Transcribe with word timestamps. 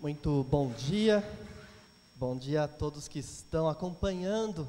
Muito 0.00 0.44
bom 0.44 0.70
dia, 0.70 1.22
bom 2.16 2.34
dia 2.34 2.64
a 2.64 2.68
todos 2.68 3.06
que 3.06 3.18
estão 3.18 3.68
acompanhando 3.68 4.66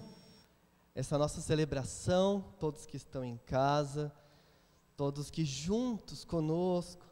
essa 0.93 1.17
nossa 1.17 1.39
celebração, 1.39 2.43
todos 2.59 2.85
que 2.85 2.97
estão 2.97 3.23
em 3.23 3.37
casa, 3.45 4.11
todos 4.97 5.31
que 5.31 5.45
juntos 5.45 6.25
conosco 6.25 7.05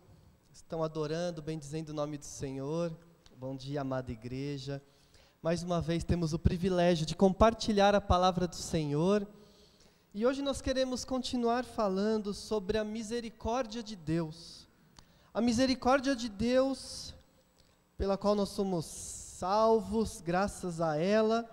estão 0.52 0.84
adorando, 0.84 1.42
bendizendo 1.42 1.94
o 1.94 1.96
nome 1.96 2.18
do 2.18 2.26
Senhor. 2.26 2.92
Bom 3.38 3.56
dia, 3.56 3.80
amada 3.80 4.12
igreja. 4.12 4.84
Mais 5.42 5.64
uma 5.64 5.80
vez 5.80 6.04
temos 6.04 6.34
o 6.34 6.40
privilégio 6.40 7.06
de 7.06 7.16
compartilhar 7.16 7.96
a 7.96 8.02
palavra 8.02 8.50
do 8.50 8.58
Senhor. 8.58 9.26
E 10.14 10.26
hoje 10.26 10.42
nós 10.42 10.62
queremos 10.62 11.06
continuar 11.06 11.64
falando 11.64 12.34
sobre 12.34 12.78
a 12.78 12.84
misericórdia 12.84 13.82
de 13.82 13.96
Deus. 13.96 14.68
A 15.34 15.40
misericórdia 15.40 16.14
de 16.14 16.28
Deus 16.28 17.14
pela 18.00 18.18
qual 18.18 18.34
nós 18.34 18.48
somos 18.48 18.86
salvos, 18.86 20.22
graças 20.22 20.80
a 20.80 20.96
ela. 20.96 21.46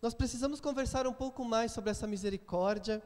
Nós 0.00 0.14
precisamos 0.14 0.58
conversar 0.58 1.06
um 1.06 1.12
pouco 1.12 1.44
mais 1.44 1.70
sobre 1.70 1.90
essa 1.90 2.06
misericórdia, 2.06 3.02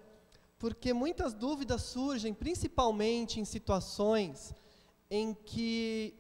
porque 0.57 0.93
muitas 0.93 1.35
dúvidas 1.35 1.83
surgem, 1.83 2.33
principalmente 2.33 3.41
em 3.41 3.45
situações 3.45 4.55
em 5.11 5.35
que 5.35 6.15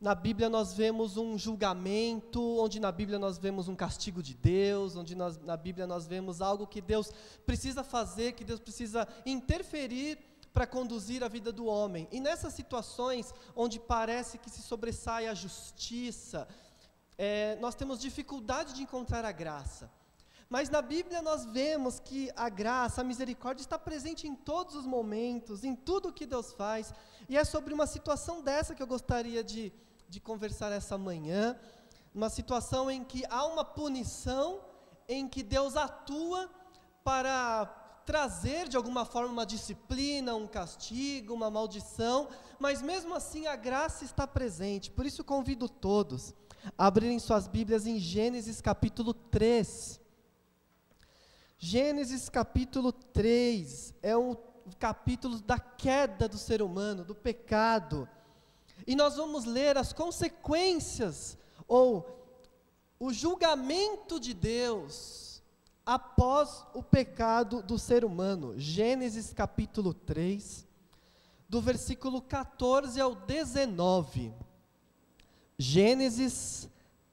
na 0.00 0.14
Bíblia 0.14 0.48
nós 0.48 0.74
vemos 0.74 1.16
um 1.16 1.36
julgamento, 1.36 2.40
onde 2.60 2.78
na 2.78 2.92
Bíblia 2.92 3.18
nós 3.18 3.36
vemos 3.36 3.66
um 3.66 3.74
castigo 3.74 4.22
de 4.22 4.34
Deus, 4.34 4.94
onde 4.94 5.16
nós, 5.16 5.36
na 5.38 5.56
Bíblia 5.56 5.88
nós 5.88 6.06
vemos 6.06 6.40
algo 6.40 6.68
que 6.68 6.80
Deus 6.80 7.10
precisa 7.44 7.82
fazer, 7.82 8.34
que 8.34 8.44
Deus 8.44 8.60
precisa 8.60 9.08
interferir 9.26 10.20
para 10.56 10.66
conduzir 10.66 11.22
a 11.22 11.28
vida 11.28 11.52
do 11.52 11.66
homem. 11.66 12.08
E 12.10 12.18
nessas 12.18 12.54
situações 12.54 13.34
onde 13.54 13.78
parece 13.78 14.38
que 14.38 14.48
se 14.48 14.62
sobressai 14.62 15.28
a 15.28 15.34
justiça, 15.34 16.48
é, 17.18 17.58
nós 17.60 17.74
temos 17.74 18.00
dificuldade 18.00 18.72
de 18.72 18.82
encontrar 18.82 19.22
a 19.26 19.32
graça. 19.32 19.90
Mas 20.48 20.70
na 20.70 20.80
Bíblia 20.80 21.20
nós 21.20 21.44
vemos 21.44 22.00
que 22.00 22.32
a 22.34 22.48
graça, 22.48 23.02
a 23.02 23.04
misericórdia 23.04 23.60
está 23.60 23.78
presente 23.78 24.26
em 24.26 24.34
todos 24.34 24.74
os 24.74 24.86
momentos, 24.86 25.62
em 25.62 25.76
tudo 25.76 26.08
o 26.08 26.12
que 26.12 26.24
Deus 26.24 26.54
faz. 26.54 26.94
E 27.28 27.36
é 27.36 27.44
sobre 27.44 27.74
uma 27.74 27.86
situação 27.86 28.40
dessa 28.40 28.74
que 28.74 28.82
eu 28.82 28.86
gostaria 28.86 29.44
de, 29.44 29.70
de 30.08 30.20
conversar 30.20 30.72
essa 30.72 30.96
manhã. 30.96 31.54
Uma 32.14 32.30
situação 32.30 32.90
em 32.90 33.04
que 33.04 33.24
há 33.28 33.44
uma 33.44 33.62
punição, 33.62 34.62
em 35.06 35.28
que 35.28 35.42
Deus 35.42 35.76
atua 35.76 36.50
para 37.04 37.85
trazer 38.06 38.68
de 38.68 38.76
alguma 38.76 39.04
forma 39.04 39.28
uma 39.28 39.44
disciplina, 39.44 40.36
um 40.36 40.46
castigo, 40.46 41.34
uma 41.34 41.50
maldição, 41.50 42.28
mas 42.56 42.80
mesmo 42.80 43.12
assim 43.12 43.48
a 43.48 43.56
graça 43.56 44.04
está 44.04 44.26
presente. 44.28 44.92
Por 44.92 45.04
isso 45.04 45.24
convido 45.24 45.68
todos 45.68 46.32
a 46.78 46.86
abrirem 46.86 47.18
suas 47.18 47.48
Bíblias 47.48 47.84
em 47.84 47.98
Gênesis 47.98 48.60
capítulo 48.60 49.12
3. 49.12 50.00
Gênesis 51.58 52.28
capítulo 52.28 52.92
3 52.92 53.92
é 54.00 54.16
um 54.16 54.36
capítulo 54.78 55.40
da 55.40 55.58
queda 55.58 56.28
do 56.28 56.38
ser 56.38 56.62
humano, 56.62 57.04
do 57.04 57.14
pecado. 57.14 58.08
E 58.86 58.94
nós 58.94 59.16
vamos 59.16 59.44
ler 59.44 59.76
as 59.76 59.92
consequências 59.92 61.36
ou 61.66 62.06
o 63.00 63.12
julgamento 63.12 64.20
de 64.20 64.32
Deus 64.32 65.25
após 65.86 66.66
o 66.74 66.82
pecado 66.82 67.62
do 67.62 67.78
ser 67.78 68.04
humano. 68.04 68.58
Gênesis 68.58 69.32
capítulo 69.32 69.94
3, 69.94 70.66
do 71.48 71.60
versículo 71.60 72.20
14 72.20 73.00
ao 73.00 73.14
19. 73.14 74.34
Gênesis 75.56 76.68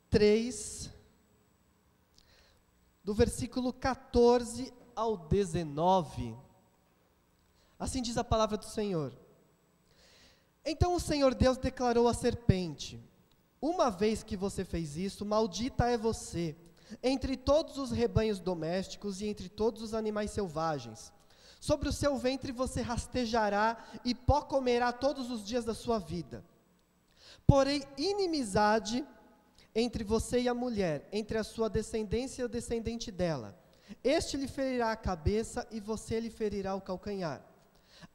3, 0.10 0.90
do 3.04 3.14
versículo 3.14 3.72
14 3.72 4.74
ao 4.96 5.16
19. 5.18 6.36
Assim 7.78 8.02
diz 8.02 8.18
a 8.18 8.24
palavra 8.24 8.58
do 8.58 8.66
Senhor. 8.66 9.16
Então 10.66 10.96
o 10.96 11.00
Senhor 11.00 11.36
Deus 11.36 11.58
declarou 11.58 12.08
à 12.08 12.14
serpente: 12.14 13.00
Uma 13.62 13.92
vez 13.92 14.24
que 14.24 14.36
você 14.36 14.66
fez 14.66 14.98
isso, 14.98 15.24
maldita 15.24 15.86
é 15.86 15.98
você 15.98 16.56
entre 17.02 17.38
todos 17.38 17.78
os 17.78 17.92
rebanhos 17.92 18.40
domésticos 18.40 19.22
e 19.22 19.28
entre 19.28 19.50
todos 19.50 19.82
os 19.82 19.94
animais 19.94 20.32
selvagens. 20.32 21.12
Sobre 21.60 21.88
o 21.88 21.94
seu 21.94 22.18
ventre 22.18 22.52
você 22.52 22.82
rastejará 22.82 23.78
e 24.04 24.14
pó 24.14 24.42
comerá 24.42 24.92
todos 24.92 25.32
os 25.32 25.46
dias 25.46 25.64
da 25.64 25.74
sua 25.74 25.98
vida. 25.98 26.44
Porém, 27.48 27.84
inimizade 27.98 29.06
entre 29.76 30.04
você 30.04 30.42
e 30.42 30.48
a 30.48 30.54
mulher, 30.54 31.08
entre 31.12 31.38
a 31.38 31.44
sua 31.44 31.70
descendência 31.70 32.42
e 32.42 32.46
o 32.46 32.50
descendente 32.50 33.12
dela. 33.12 33.58
Este 34.04 34.38
lhe 34.38 34.48
ferirá 34.48 34.92
a 34.92 34.98
cabeça 34.98 35.68
e 35.72 35.80
você 35.80 36.20
lhe 36.20 36.30
ferirá 36.30 36.76
o 36.76 36.82
calcanhar. 36.82 37.42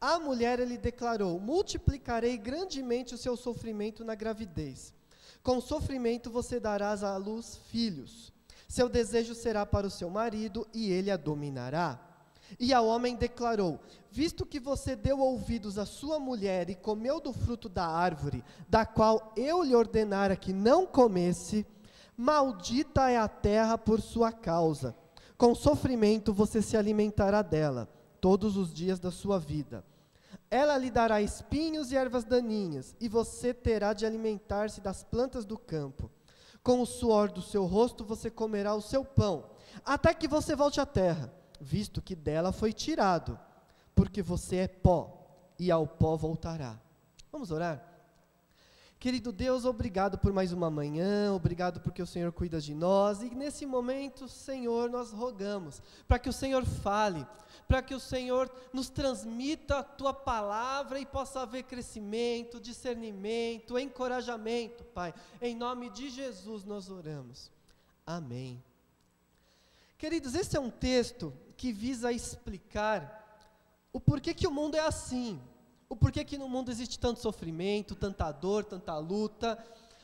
A 0.00 0.18
mulher 0.18 0.60
lhe 0.60 0.78
declarou: 0.78 1.38
Multiplicarei 1.40 2.36
grandemente 2.36 3.14
o 3.14 3.18
seu 3.18 3.36
sofrimento 3.36 4.04
na 4.04 4.14
gravidez. 4.14 4.94
Com 5.42 5.60
sofrimento 5.60 6.30
você 6.30 6.60
darás 6.60 7.02
à 7.02 7.16
luz 7.16 7.56
filhos. 7.70 8.32
Seu 8.68 8.86
desejo 8.86 9.34
será 9.34 9.64
para 9.64 9.86
o 9.86 9.90
seu 9.90 10.10
marido 10.10 10.68
e 10.74 10.92
ele 10.92 11.10
a 11.10 11.16
dominará. 11.16 11.98
E 12.60 12.72
ao 12.72 12.86
homem 12.86 13.16
declarou: 13.16 13.80
Visto 14.10 14.44
que 14.44 14.60
você 14.60 14.94
deu 14.94 15.18
ouvidos 15.20 15.78
à 15.78 15.86
sua 15.86 16.20
mulher 16.20 16.68
e 16.68 16.74
comeu 16.74 17.18
do 17.18 17.32
fruto 17.32 17.68
da 17.68 17.86
árvore, 17.86 18.44
da 18.68 18.84
qual 18.84 19.32
eu 19.36 19.62
lhe 19.62 19.74
ordenara 19.74 20.36
que 20.36 20.52
não 20.52 20.86
comesse, 20.86 21.66
maldita 22.16 23.10
é 23.10 23.16
a 23.16 23.26
terra 23.26 23.78
por 23.78 24.02
sua 24.02 24.30
causa. 24.30 24.94
Com 25.36 25.54
sofrimento 25.54 26.32
você 26.32 26.60
se 26.60 26.76
alimentará 26.76 27.42
dela 27.42 27.88
todos 28.20 28.56
os 28.56 28.72
dias 28.72 28.98
da 28.98 29.10
sua 29.10 29.38
vida. 29.38 29.84
Ela 30.50 30.76
lhe 30.76 30.90
dará 30.90 31.22
espinhos 31.22 31.92
e 31.92 31.96
ervas 31.96 32.24
daninhas, 32.24 32.94
e 33.00 33.08
você 33.08 33.54
terá 33.54 33.92
de 33.92 34.04
alimentar-se 34.04 34.80
das 34.80 35.02
plantas 35.02 35.44
do 35.44 35.58
campo. 35.58 36.10
Com 36.68 36.82
o 36.82 36.86
suor 36.86 37.32
do 37.32 37.40
seu 37.40 37.64
rosto 37.64 38.04
você 38.04 38.30
comerá 38.30 38.74
o 38.74 38.82
seu 38.82 39.02
pão, 39.02 39.46
até 39.82 40.12
que 40.12 40.28
você 40.28 40.54
volte 40.54 40.78
à 40.78 40.84
terra, 40.84 41.32
visto 41.58 42.02
que 42.02 42.14
dela 42.14 42.52
foi 42.52 42.74
tirado, 42.74 43.40
porque 43.94 44.20
você 44.20 44.56
é 44.56 44.68
pó, 44.68 45.26
e 45.58 45.70
ao 45.70 45.86
pó 45.86 46.14
voltará. 46.14 46.78
Vamos 47.32 47.50
orar? 47.50 47.82
Querido 48.98 49.32
Deus, 49.32 49.64
obrigado 49.64 50.18
por 50.18 50.30
mais 50.30 50.52
uma 50.52 50.68
manhã, 50.68 51.32
obrigado 51.32 51.80
porque 51.80 52.02
o 52.02 52.06
Senhor 52.06 52.32
cuida 52.32 52.60
de 52.60 52.74
nós, 52.74 53.22
e 53.22 53.34
nesse 53.34 53.64
momento, 53.64 54.28
Senhor, 54.28 54.90
nós 54.90 55.10
rogamos 55.10 55.80
para 56.06 56.18
que 56.18 56.28
o 56.28 56.34
Senhor 56.34 56.66
fale, 56.66 57.26
para 57.68 57.82
que 57.82 57.94
o 57.94 58.00
Senhor 58.00 58.50
nos 58.72 58.88
transmita 58.88 59.78
a 59.78 59.82
tua 59.84 60.12
palavra 60.12 60.98
e 60.98 61.06
possa 61.06 61.42
haver 61.42 61.64
crescimento, 61.64 62.58
discernimento, 62.58 63.78
encorajamento, 63.78 64.82
Pai. 64.84 65.14
Em 65.40 65.54
nome 65.54 65.90
de 65.90 66.08
Jesus 66.08 66.64
nós 66.64 66.90
oramos. 66.90 67.50
Amém. 68.06 68.60
Queridos, 69.98 70.34
esse 70.34 70.56
é 70.56 70.60
um 70.60 70.70
texto 70.70 71.32
que 71.56 71.72
visa 71.72 72.10
explicar 72.10 73.44
o 73.92 74.00
porquê 74.00 74.32
que 74.32 74.46
o 74.46 74.50
mundo 74.50 74.74
é 74.74 74.80
assim 74.80 75.38
o 75.88 75.96
porquê 75.96 76.22
que 76.22 76.36
no 76.36 76.48
mundo 76.48 76.70
existe 76.70 76.98
tanto 76.98 77.20
sofrimento, 77.20 77.94
tanta 77.94 78.30
dor, 78.30 78.64
tanta 78.64 78.96
luta. 78.98 79.58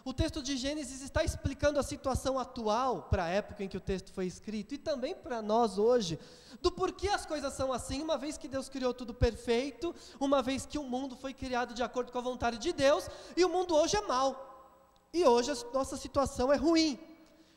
O 0.04 0.12
texto 0.12 0.42
de 0.42 0.54
Gênesis 0.58 1.00
está 1.00 1.24
explicando 1.24 1.80
a 1.80 1.82
situação 1.82 2.38
atual 2.38 3.04
para 3.04 3.24
a 3.24 3.28
época 3.28 3.64
em 3.64 3.68
que 3.68 3.76
o 3.76 3.80
texto 3.80 4.12
foi 4.12 4.26
escrito 4.26 4.74
e 4.74 4.78
também 4.78 5.14
para 5.14 5.40
nós 5.40 5.78
hoje, 5.78 6.18
do 6.60 6.70
porquê 6.70 7.08
as 7.08 7.24
coisas 7.24 7.54
são 7.54 7.72
assim, 7.72 8.02
uma 8.02 8.18
vez 8.18 8.36
que 8.36 8.46
Deus 8.46 8.68
criou 8.68 8.92
tudo 8.92 9.14
perfeito, 9.14 9.94
uma 10.20 10.42
vez 10.42 10.66
que 10.66 10.78
o 10.78 10.82
mundo 10.82 11.16
foi 11.16 11.32
criado 11.32 11.72
de 11.72 11.82
acordo 11.82 12.12
com 12.12 12.18
a 12.18 12.20
vontade 12.20 12.58
de 12.58 12.70
Deus 12.70 13.08
e 13.34 13.42
o 13.46 13.48
mundo 13.48 13.74
hoje 13.74 13.96
é 13.96 14.02
mau. 14.02 14.76
E 15.10 15.24
hoje 15.24 15.52
a 15.52 15.72
nossa 15.72 15.96
situação 15.96 16.52
é 16.52 16.56
ruim. 16.56 17.00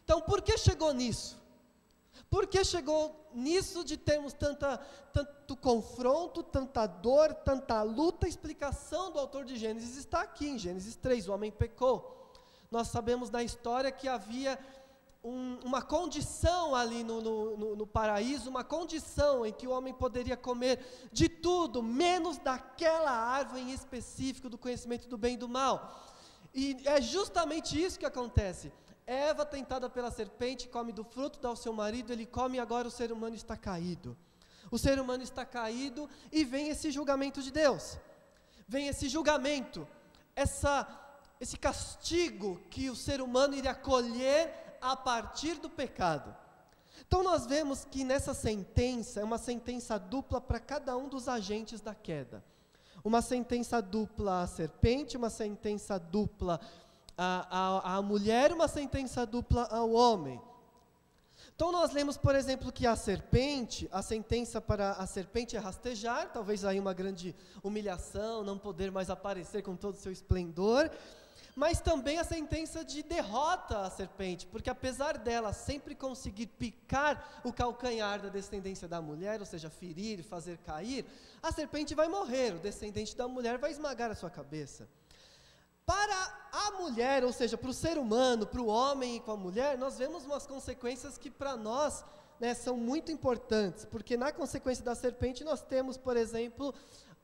Então, 0.05 0.21
por 0.21 0.41
que 0.41 0.57
chegou 0.57 0.93
nisso? 0.93 1.37
Por 2.29 2.47
que 2.47 2.63
chegou 2.63 3.29
nisso 3.33 3.83
de 3.83 3.97
termos 3.97 4.31
tanta, 4.31 4.77
tanto 5.11 5.55
confronto, 5.57 6.41
tanta 6.43 6.87
dor, 6.87 7.33
tanta 7.33 7.81
luta? 7.83 8.25
A 8.25 8.29
explicação 8.29 9.11
do 9.11 9.19
autor 9.19 9.43
de 9.43 9.57
Gênesis 9.57 9.97
está 9.97 10.21
aqui 10.21 10.47
em 10.47 10.57
Gênesis 10.57 10.95
3: 10.95 11.27
o 11.27 11.33
homem 11.33 11.51
pecou. 11.51 12.16
Nós 12.69 12.87
sabemos 12.89 13.29
da 13.29 13.43
história 13.43 13.91
que 13.91 14.07
havia 14.07 14.59
um, 15.23 15.59
uma 15.63 15.81
condição 15.81 16.75
ali 16.75 17.03
no, 17.03 17.21
no, 17.21 17.57
no, 17.57 17.75
no, 17.75 17.87
paraíso, 17.87 18.49
uma 18.49 18.63
condição 18.63 19.45
em 19.45 19.51
que 19.51 19.67
o 19.67 19.71
homem 19.71 19.93
poderia 19.93 20.37
comer 20.37 21.09
de 21.11 21.27
tudo, 21.27 21.81
menos 21.83 22.37
daquela 22.37 23.11
árvore 23.11 23.61
em 23.61 23.71
específico 23.71 24.49
do 24.49 24.57
conhecimento 24.57 25.07
do 25.07 25.17
bem 25.17 25.33
e 25.33 25.37
do 25.37 25.49
mal. 25.49 26.05
E 26.53 26.77
é 26.85 27.01
justamente 27.01 27.81
isso 27.81 27.99
que 27.99 28.05
acontece. 28.05 28.71
Eva, 29.05 29.45
tentada 29.45 29.89
pela 29.89 30.11
serpente, 30.11 30.67
come 30.67 30.91
do 30.91 31.03
fruto, 31.03 31.39
dá 31.39 31.49
ao 31.49 31.55
seu 31.55 31.71
marido, 31.71 32.11
ele 32.11 32.25
come 32.25 32.57
e 32.57 32.59
agora 32.59 32.87
o 32.87 32.91
ser 32.91 33.11
humano 33.11 33.35
está 33.35 33.55
caído. 33.55 34.17
O 34.69 34.77
ser 34.77 34.99
humano 34.99 35.23
está 35.23 35.45
caído 35.45 36.09
e 36.31 36.43
vem 36.43 36.69
esse 36.69 36.91
julgamento 36.91 37.41
de 37.41 37.51
Deus. 37.51 37.97
Vem 38.67 38.87
esse 38.87 39.07
julgamento, 39.07 39.87
essa 40.35 40.83
esse 41.39 41.57
castigo 41.57 42.61
que 42.69 42.89
o 42.89 42.95
ser 42.95 43.21
humano 43.21 43.55
iria 43.55 43.75
colher 43.75 44.77
a 44.81 44.95
partir 44.95 45.55
do 45.55 45.69
pecado. 45.69 46.35
Então 47.05 47.23
nós 47.23 47.45
vemos 47.45 47.85
que 47.85 48.03
nessa 48.03 48.33
sentença 48.33 49.19
é 49.19 49.23
uma 49.23 49.37
sentença 49.37 49.97
dupla 49.99 50.41
para 50.41 50.59
cada 50.59 50.97
um 50.97 51.07
dos 51.07 51.27
agentes 51.27 51.79
da 51.81 51.93
queda. 51.93 52.43
Uma 53.03 53.21
sentença 53.21 53.81
dupla 53.81 54.41
à 54.41 54.47
serpente, 54.47 55.15
uma 55.15 55.29
sentença 55.29 55.99
dupla 55.99 56.59
à, 57.17 57.93
à, 57.93 57.95
à 57.97 58.01
mulher, 58.01 58.51
uma 58.51 58.67
sentença 58.67 59.25
dupla 59.25 59.67
ao 59.71 59.91
homem. 59.91 60.41
Então 61.55 61.71
nós 61.71 61.91
lemos, 61.91 62.17
por 62.17 62.35
exemplo, 62.35 62.71
que 62.71 62.85
a 62.85 62.95
serpente, 62.95 63.87
a 63.91 64.01
sentença 64.01 64.59
para 64.59 64.91
a 64.91 65.07
serpente 65.07 65.55
é 65.55 65.59
rastejar, 65.59 66.31
talvez 66.31 66.65
aí 66.65 66.79
uma 66.79 66.93
grande 66.93 67.35
humilhação, 67.63 68.43
não 68.43 68.57
poder 68.57 68.91
mais 68.91 69.09
aparecer 69.09 69.63
com 69.63 69.75
todo 69.75 69.95
o 69.95 69.97
seu 69.97 70.11
esplendor, 70.11 70.89
mas 71.57 71.81
também 71.81 72.19
a 72.19 72.23
sentença 72.23 72.85
de 72.85 73.01
derrota 73.01 73.79
à 73.79 73.89
serpente, 73.89 74.45
porque 74.45 74.69
apesar 74.69 75.17
dela 75.17 75.51
sempre 75.51 75.95
conseguir 75.95 76.45
picar 76.45 77.41
o 77.43 77.51
calcanhar 77.51 78.21
da 78.21 78.29
descendência 78.29 78.87
da 78.87 79.01
mulher, 79.01 79.39
ou 79.39 79.45
seja, 79.45 79.67
ferir, 79.67 80.23
fazer 80.23 80.59
cair, 80.59 81.03
a 81.41 81.51
serpente 81.51 81.95
vai 81.95 82.07
morrer, 82.07 82.53
o 82.53 82.59
descendente 82.59 83.17
da 83.17 83.27
mulher 83.27 83.57
vai 83.57 83.71
esmagar 83.71 84.11
a 84.11 84.15
sua 84.15 84.29
cabeça. 84.29 84.87
Para 85.83 86.49
a 86.51 86.71
mulher, 86.79 87.23
ou 87.23 87.33
seja, 87.33 87.57
para 87.57 87.71
o 87.71 87.73
ser 87.73 87.97
humano, 87.97 88.45
para 88.45 88.61
o 88.61 88.67
homem 88.67 89.15
e 89.15 89.19
com 89.19 89.31
a 89.31 89.37
mulher, 89.37 89.79
nós 89.79 89.97
vemos 89.97 90.25
umas 90.25 90.45
consequências 90.45 91.17
que 91.17 91.31
para 91.31 91.57
nós 91.57 92.05
né, 92.39 92.53
são 92.53 92.77
muito 92.77 93.11
importantes, 93.11 93.83
porque 93.83 94.15
na 94.15 94.31
consequência 94.31 94.85
da 94.85 94.93
serpente 94.93 95.43
nós 95.43 95.63
temos, 95.63 95.97
por 95.97 96.17
exemplo, 96.17 96.71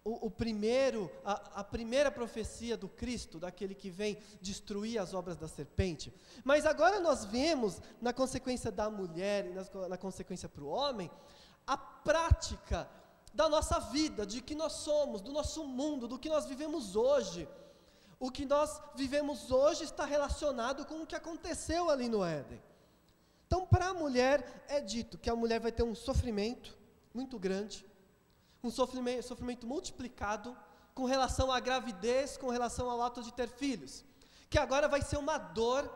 o, 0.03 0.27
o 0.27 0.31
primeiro, 0.31 1.09
a, 1.23 1.61
a, 1.61 1.63
primeira 1.63 2.11
profecia 2.11 2.75
do 2.75 2.89
Cristo, 2.89 3.39
daquele 3.39 3.73
que 3.73 3.89
vem 3.89 4.17
destruir 4.41 4.99
as 4.99 5.13
obras 5.13 5.37
da 5.37 5.47
serpente. 5.47 6.13
Mas 6.43 6.65
agora 6.65 6.99
nós 6.99 7.25
vemos, 7.25 7.81
na 8.01 8.11
consequência 8.11 8.71
da 8.71 8.89
mulher 8.89 9.45
e 9.45 9.53
na, 9.53 9.87
na 9.89 9.97
consequência 9.97 10.49
para 10.49 10.63
o 10.63 10.67
homem, 10.67 11.09
a 11.65 11.77
prática 11.77 12.89
da 13.33 13.47
nossa 13.47 13.79
vida, 13.79 14.25
de 14.25 14.41
que 14.41 14.53
nós 14.53 14.73
somos, 14.73 15.21
do 15.21 15.31
nosso 15.31 15.63
mundo, 15.63 16.07
do 16.07 16.19
que 16.19 16.29
nós 16.29 16.45
vivemos 16.45 16.95
hoje 16.95 17.47
o 18.23 18.31
que 18.31 18.45
nós 18.45 18.81
vivemos 18.95 19.51
hoje 19.51 19.83
está 19.83 20.05
relacionado 20.05 20.85
com 20.85 21.01
o 21.01 21.05
que 21.05 21.13
aconteceu 21.13 21.89
ali 21.89 22.07
no 22.07 22.23
Éden. 22.23 22.57
Então, 23.45 23.67
para 23.67 23.87
a 23.87 23.93
mulher, 23.93 24.63
é 24.69 24.79
dito 24.79 25.17
que 25.17 25.29
a 25.29 25.35
mulher 25.35 25.59
vai 25.59 25.73
ter 25.73 25.83
um 25.83 25.93
sofrimento 25.93 26.73
muito 27.13 27.37
grande, 27.37 27.85
um 28.63 28.69
sofrimento, 28.69 29.27
sofrimento 29.27 29.67
multiplicado 29.67 30.55
com 30.95 31.03
relação 31.03 31.51
à 31.51 31.59
gravidez, 31.59 32.37
com 32.37 32.49
relação 32.49 32.89
ao 32.89 33.01
ato 33.01 33.21
de 33.21 33.33
ter 33.33 33.49
filhos, 33.49 34.05
que 34.49 34.57
agora 34.57 34.87
vai 34.87 35.01
ser 35.01 35.17
uma 35.17 35.37
dor 35.37 35.91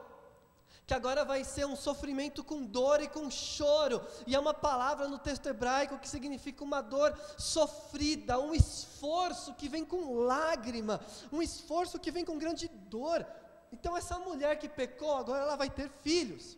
que 0.85 0.93
agora 0.93 1.25
vai 1.25 1.43
ser 1.43 1.65
um 1.65 1.75
sofrimento 1.75 2.45
com 2.45 2.63
dor 2.63 3.01
e 3.01 3.09
com 3.09 3.29
choro, 3.29 4.01
e 4.25 4.33
é 4.33 4.39
uma 4.39 4.53
palavra 4.53 5.05
no 5.09 5.19
texto 5.19 5.45
hebraico 5.47 5.99
que 5.99 6.07
significa 6.07 6.63
uma 6.63 6.79
dor 6.79 7.13
sofrida, 7.37 8.39
um 8.39 8.53
esforço 8.53 9.53
que 9.55 9.67
vem 9.67 9.83
com 9.83 10.13
lágrima, 10.13 11.01
um 11.29 11.41
esforço 11.41 11.99
que 11.99 12.09
vem 12.09 12.23
com 12.23 12.37
grande 12.37 12.69
dor. 12.69 13.27
Então, 13.69 13.97
essa 13.97 14.17
mulher 14.17 14.57
que 14.59 14.69
pecou, 14.69 15.13
agora 15.13 15.43
ela 15.43 15.57
vai 15.57 15.69
ter 15.69 15.89
filhos. 15.89 16.57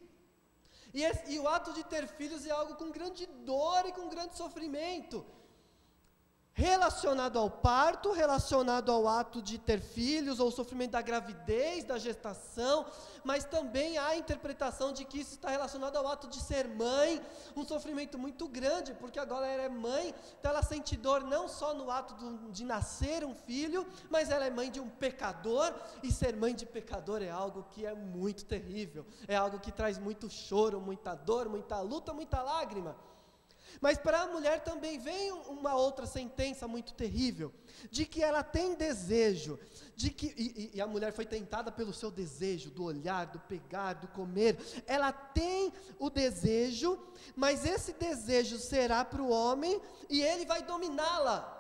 E, 0.94 1.04
esse, 1.04 1.32
e 1.32 1.40
o 1.40 1.48
ato 1.48 1.74
de 1.74 1.84
ter 1.84 2.08
filhos 2.08 2.46
é 2.46 2.52
algo 2.52 2.76
com 2.76 2.92
grande 2.92 3.26
dor 3.26 3.84
e 3.88 3.92
com 3.92 4.10
grande 4.10 4.38
sofrimento 4.38 5.26
relacionado 6.60 7.40
ao 7.40 7.50
parto, 7.50 8.12
relacionado 8.12 8.92
ao 8.92 9.08
ato 9.08 9.42
de 9.42 9.58
ter 9.58 9.80
filhos, 9.80 10.42
ou 10.42 10.52
sofrimento 10.52 10.92
da 10.92 11.02
gravidez, 11.02 11.86
da 11.86 11.98
gestação, 11.98 12.86
mas 13.24 13.46
também 13.46 13.98
há 13.98 14.08
a 14.08 14.18
interpretação 14.18 14.92
de 14.92 15.06
que 15.06 15.22
isso 15.22 15.36
está 15.36 15.50
relacionado 15.50 15.96
ao 15.96 16.06
ato 16.06 16.28
de 16.28 16.38
ser 16.42 16.68
mãe, 16.68 17.22
um 17.56 17.64
sofrimento 17.64 18.20
muito 18.20 18.46
grande, 18.46 18.94
porque 18.94 19.18
agora 19.18 19.48
ela 19.48 19.64
é 19.64 19.70
mãe, 19.70 20.14
então 20.38 20.52
ela 20.52 20.62
sente 20.62 20.98
dor 20.98 21.24
não 21.24 21.48
só 21.48 21.74
no 21.74 21.90
ato 21.90 22.14
do, 22.16 22.52
de 22.52 22.66
nascer 22.66 23.24
um 23.24 23.34
filho, 23.34 23.88
mas 24.10 24.30
ela 24.30 24.46
é 24.46 24.50
mãe 24.50 24.70
de 24.70 24.82
um 24.82 24.90
pecador, 24.90 25.74
e 26.04 26.12
ser 26.12 26.36
mãe 26.36 26.54
de 26.54 26.66
pecador 26.66 27.22
é 27.22 27.30
algo 27.30 27.68
que 27.70 27.86
é 27.86 27.96
muito 27.96 28.44
terrível, 28.44 29.06
é 29.30 29.36
algo 29.38 29.62
que 29.62 29.72
traz 29.72 29.98
muito 29.98 30.30
choro, 30.30 30.82
muita 30.82 31.16
dor, 31.16 31.48
muita 31.48 31.80
luta, 31.80 32.14
muita 32.14 32.42
lágrima. 32.42 32.98
Mas 33.82 33.98
para 33.98 34.22
a 34.22 34.28
mulher 34.28 34.64
também 34.64 34.98
vem 35.00 35.32
uma 35.32 35.76
outra 35.76 36.06
sentença 36.06 36.68
muito 36.68 36.94
terrível, 36.94 37.54
de 37.90 38.06
que 38.06 38.22
ela 38.22 38.44
tem 38.44 38.76
desejo, 38.76 39.60
de 39.96 40.10
que 40.10 40.28
e, 40.38 40.72
e, 40.76 40.82
a 40.82 40.88
mulher 40.88 41.12
foi 41.12 41.26
tentada 41.26 41.72
pelo 41.72 41.94
seu 41.94 42.10
desejo, 42.10 42.70
do 42.70 42.84
olhar, 42.84 43.26
do 43.26 43.40
pegar, 43.40 43.94
do 43.94 44.08
comer. 44.08 44.58
Ela 44.88 45.12
tem 45.12 45.74
o 45.98 46.10
desejo, 46.10 46.98
mas 47.36 47.66
esse 47.66 47.94
desejo 47.94 48.58
será 48.58 49.04
para 49.04 49.22
o 49.22 49.30
homem 49.30 49.82
e 50.10 50.22
ele 50.22 50.46
vai 50.46 50.64
dominá-la. 50.64 51.59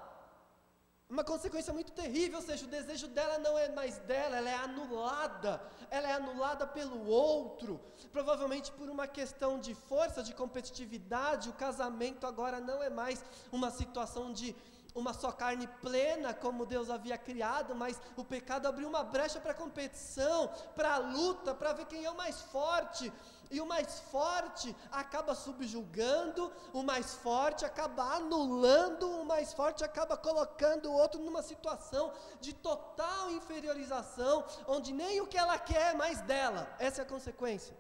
Uma 1.10 1.24
consequência 1.24 1.74
muito 1.74 1.92
terrível, 1.92 2.38
ou 2.38 2.46
seja, 2.46 2.66
o 2.66 2.70
desejo 2.70 3.08
dela 3.08 3.40
não 3.40 3.58
é 3.58 3.68
mais 3.70 3.98
dela, 3.98 4.38
ela 4.38 4.48
é 4.48 4.54
anulada, 4.54 5.60
ela 5.90 6.08
é 6.08 6.14
anulada 6.14 6.68
pelo 6.68 7.08
outro, 7.08 7.82
provavelmente 8.12 8.72
por 8.74 8.88
uma 8.88 9.08
questão 9.08 9.60
de 9.60 9.74
força, 9.74 10.22
de 10.22 10.36
competitividade. 10.36 11.50
O 11.50 11.54
casamento 11.54 12.28
agora 12.28 12.60
não 12.60 12.84
é 12.84 12.92
mais 12.92 13.26
uma 13.52 13.72
situação 13.72 14.32
de 14.32 14.56
uma 14.94 15.12
só 15.12 15.32
carne 15.32 15.66
plena, 15.82 16.32
como 16.32 16.64
Deus 16.64 16.92
havia 16.92 17.18
criado, 17.18 17.74
mas 17.74 18.00
o 18.16 18.24
pecado 18.24 18.68
abriu 18.68 18.88
uma 18.88 19.04
brecha 19.04 19.40
para 19.40 19.54
competição, 19.54 20.48
para 20.76 20.98
luta, 20.98 21.56
para 21.56 21.74
ver 21.74 21.86
quem 21.86 22.06
é 22.06 22.12
o 22.12 22.18
mais 22.18 22.40
forte. 22.42 23.12
E 23.52 23.60
o 23.60 23.66
mais 23.66 24.00
forte 24.00 24.76
acaba 24.92 25.34
subjugando, 25.34 26.52
o 26.72 26.84
mais 26.84 27.16
forte 27.16 27.66
acaba 27.66 28.04
anulando, 28.16 29.10
o 29.10 29.26
mais 29.26 29.54
forte 29.54 29.84
acaba 29.84 30.16
colocando 30.16 30.90
o 30.90 30.94
outro 30.94 31.20
numa 31.20 31.42
situação 31.42 32.14
de 32.40 32.54
total 32.54 33.32
inferiorização, 33.32 34.46
onde 34.68 34.94
nem 34.94 35.20
o 35.20 35.26
que 35.26 35.38
ela 35.38 35.58
quer 35.58 35.94
é 35.94 35.98
mais 35.98 36.22
dela. 36.22 36.76
Essa 36.78 37.02
é 37.02 37.04
a 37.04 37.08
consequência. 37.08 37.76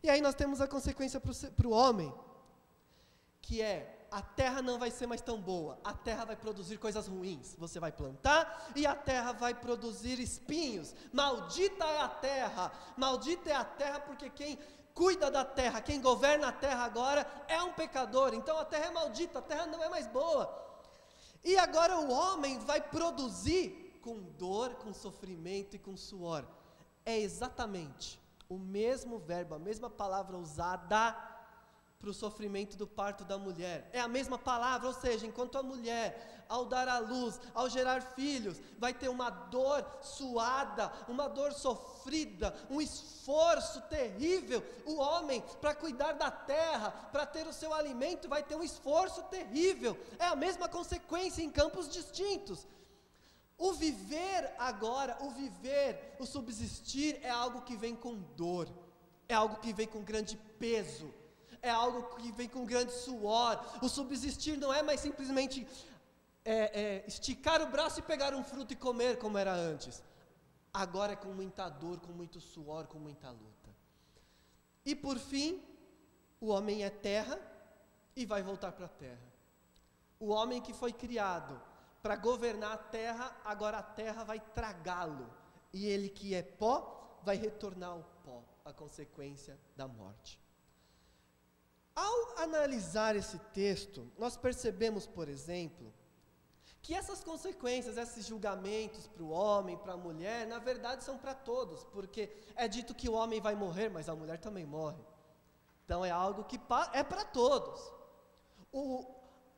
E 0.00 0.08
aí 0.08 0.20
nós 0.20 0.34
temos 0.34 0.60
a 0.60 0.68
consequência 0.68 1.20
para 1.20 1.66
o 1.66 1.72
homem, 1.72 2.14
que 3.42 3.60
é 3.60 4.06
a 4.14 4.22
terra 4.22 4.62
não 4.62 4.78
vai 4.78 4.92
ser 4.92 5.08
mais 5.08 5.20
tão 5.20 5.40
boa, 5.40 5.76
a 5.82 5.92
terra 5.92 6.24
vai 6.24 6.36
produzir 6.36 6.78
coisas 6.78 7.08
ruins. 7.08 7.56
Você 7.58 7.80
vai 7.80 7.90
plantar 7.90 8.70
e 8.76 8.86
a 8.86 8.94
terra 8.94 9.32
vai 9.32 9.52
produzir 9.54 10.20
espinhos. 10.20 10.94
Maldita 11.12 11.84
é 11.84 12.00
a 12.00 12.08
terra, 12.08 12.70
maldita 12.96 13.50
é 13.50 13.56
a 13.56 13.64
terra, 13.64 13.98
porque 13.98 14.30
quem 14.30 14.56
cuida 14.94 15.30
da 15.30 15.44
terra, 15.44 15.82
quem 15.82 16.00
governa 16.00 16.48
a 16.48 16.52
terra 16.52 16.84
agora 16.84 17.26
é 17.48 17.60
um 17.62 17.72
pecador. 17.72 18.32
Então 18.32 18.56
a 18.56 18.64
terra 18.64 18.86
é 18.86 18.90
maldita, 18.90 19.40
a 19.40 19.42
terra 19.42 19.66
não 19.66 19.82
é 19.82 19.88
mais 19.88 20.06
boa. 20.06 20.62
E 21.42 21.58
agora 21.58 21.98
o 21.98 22.10
homem 22.10 22.58
vai 22.60 22.80
produzir 22.80 23.98
com 24.00 24.22
dor, 24.38 24.74
com 24.76 24.94
sofrimento 24.94 25.76
e 25.76 25.78
com 25.78 25.96
suor. 25.96 26.44
É 27.04 27.18
exatamente 27.18 28.20
o 28.48 28.56
mesmo 28.56 29.18
verbo, 29.18 29.54
a 29.54 29.58
mesma 29.58 29.90
palavra 29.90 30.36
usada 30.38 31.33
para 32.04 32.10
o 32.10 32.14
sofrimento 32.14 32.76
do 32.76 32.86
parto 32.86 33.24
da 33.24 33.38
mulher. 33.38 33.88
É 33.90 33.98
a 33.98 34.06
mesma 34.06 34.36
palavra, 34.36 34.88
ou 34.88 34.92
seja, 34.92 35.26
enquanto 35.26 35.56
a 35.56 35.62
mulher, 35.62 36.44
ao 36.50 36.66
dar 36.66 36.86
à 36.86 36.98
luz, 36.98 37.40
ao 37.54 37.66
gerar 37.70 38.02
filhos, 38.02 38.60
vai 38.78 38.92
ter 38.92 39.08
uma 39.08 39.30
dor 39.30 39.82
suada, 40.02 40.92
uma 41.08 41.28
dor 41.28 41.54
sofrida, 41.54 42.54
um 42.68 42.78
esforço 42.78 43.80
terrível, 43.88 44.62
o 44.84 44.96
homem, 44.96 45.42
para 45.62 45.74
cuidar 45.74 46.12
da 46.12 46.30
terra, 46.30 46.90
para 47.10 47.24
ter 47.24 47.46
o 47.46 47.54
seu 47.54 47.72
alimento, 47.72 48.28
vai 48.28 48.42
ter 48.42 48.54
um 48.54 48.62
esforço 48.62 49.22
terrível. 49.22 49.98
É 50.18 50.26
a 50.26 50.36
mesma 50.36 50.68
consequência 50.68 51.42
em 51.42 51.48
campos 51.48 51.88
distintos. 51.88 52.68
O 53.56 53.72
viver 53.72 54.52
agora, 54.58 55.16
o 55.22 55.30
viver, 55.30 56.16
o 56.20 56.26
subsistir 56.26 57.18
é 57.22 57.30
algo 57.30 57.62
que 57.62 57.78
vem 57.78 57.96
com 57.96 58.14
dor, 58.36 58.68
é 59.26 59.32
algo 59.32 59.56
que 59.56 59.72
vem 59.72 59.86
com 59.86 60.02
grande 60.02 60.36
peso 60.58 61.23
é 61.64 61.70
algo 61.70 62.16
que 62.16 62.30
vem 62.30 62.48
com 62.48 62.64
grande 62.66 62.92
suor. 62.92 63.58
O 63.82 63.88
subsistir 63.88 64.58
não 64.58 64.72
é 64.72 64.82
mais 64.82 65.00
simplesmente 65.00 65.66
é, 66.44 66.56
é, 66.82 67.04
esticar 67.06 67.62
o 67.62 67.70
braço 67.70 68.00
e 68.00 68.02
pegar 68.02 68.34
um 68.34 68.44
fruto 68.44 68.74
e 68.74 68.76
comer 68.76 69.18
como 69.18 69.38
era 69.38 69.54
antes. 69.54 70.02
Agora 70.72 71.14
é 71.14 71.16
com 71.16 71.30
muita 71.30 71.68
dor, 71.70 71.98
com 72.00 72.12
muito 72.12 72.38
suor, 72.38 72.86
com 72.86 72.98
muita 72.98 73.30
luta. 73.30 73.70
E 74.84 74.94
por 74.94 75.18
fim, 75.18 75.62
o 76.38 76.48
homem 76.48 76.84
é 76.84 76.90
terra 76.90 77.40
e 78.14 78.26
vai 78.26 78.42
voltar 78.42 78.72
para 78.72 78.84
a 78.84 78.96
terra. 79.06 79.32
O 80.20 80.28
homem 80.28 80.60
que 80.60 80.74
foi 80.74 80.92
criado 80.92 81.58
para 82.02 82.16
governar 82.16 82.72
a 82.72 82.76
terra, 82.76 83.34
agora 83.42 83.78
a 83.78 83.82
terra 83.82 84.22
vai 84.22 84.38
tragá-lo. 84.38 85.26
E 85.72 85.86
ele 85.86 86.10
que 86.10 86.34
é 86.34 86.42
pó, 86.42 87.18
vai 87.22 87.36
retornar 87.36 87.90
ao 87.92 88.04
pó, 88.22 88.42
a 88.66 88.72
consequência 88.72 89.58
da 89.74 89.88
morte. 89.88 90.43
Ao 91.94 92.38
analisar 92.38 93.14
esse 93.14 93.38
texto, 93.52 94.10
nós 94.18 94.36
percebemos, 94.36 95.06
por 95.06 95.28
exemplo, 95.28 95.92
que 96.82 96.94
essas 96.94 97.24
consequências, 97.24 97.96
esses 97.96 98.26
julgamentos 98.26 99.06
para 99.06 99.22
o 99.22 99.30
homem, 99.30 99.78
para 99.78 99.94
a 99.94 99.96
mulher, 99.96 100.46
na 100.46 100.58
verdade 100.58 101.02
são 101.02 101.16
para 101.16 101.34
todos, 101.34 101.84
porque 101.84 102.30
é 102.54 102.68
dito 102.68 102.94
que 102.94 103.08
o 103.08 103.14
homem 103.14 103.40
vai 103.40 103.54
morrer, 103.54 103.88
mas 103.88 104.08
a 104.08 104.14
mulher 104.14 104.38
também 104.38 104.66
morre. 104.66 105.02
Então 105.84 106.04
é 106.04 106.10
algo 106.10 106.44
que 106.44 106.60
é 106.92 107.02
para 107.02 107.24
todos. 107.24 107.80
O 108.72 109.06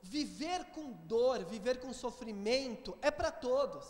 viver 0.02 0.66
com 0.66 0.92
dor, 0.92 1.44
viver 1.44 1.80
com 1.80 1.92
sofrimento 1.92 2.96
é 3.02 3.10
para 3.10 3.32
todos. 3.32 3.86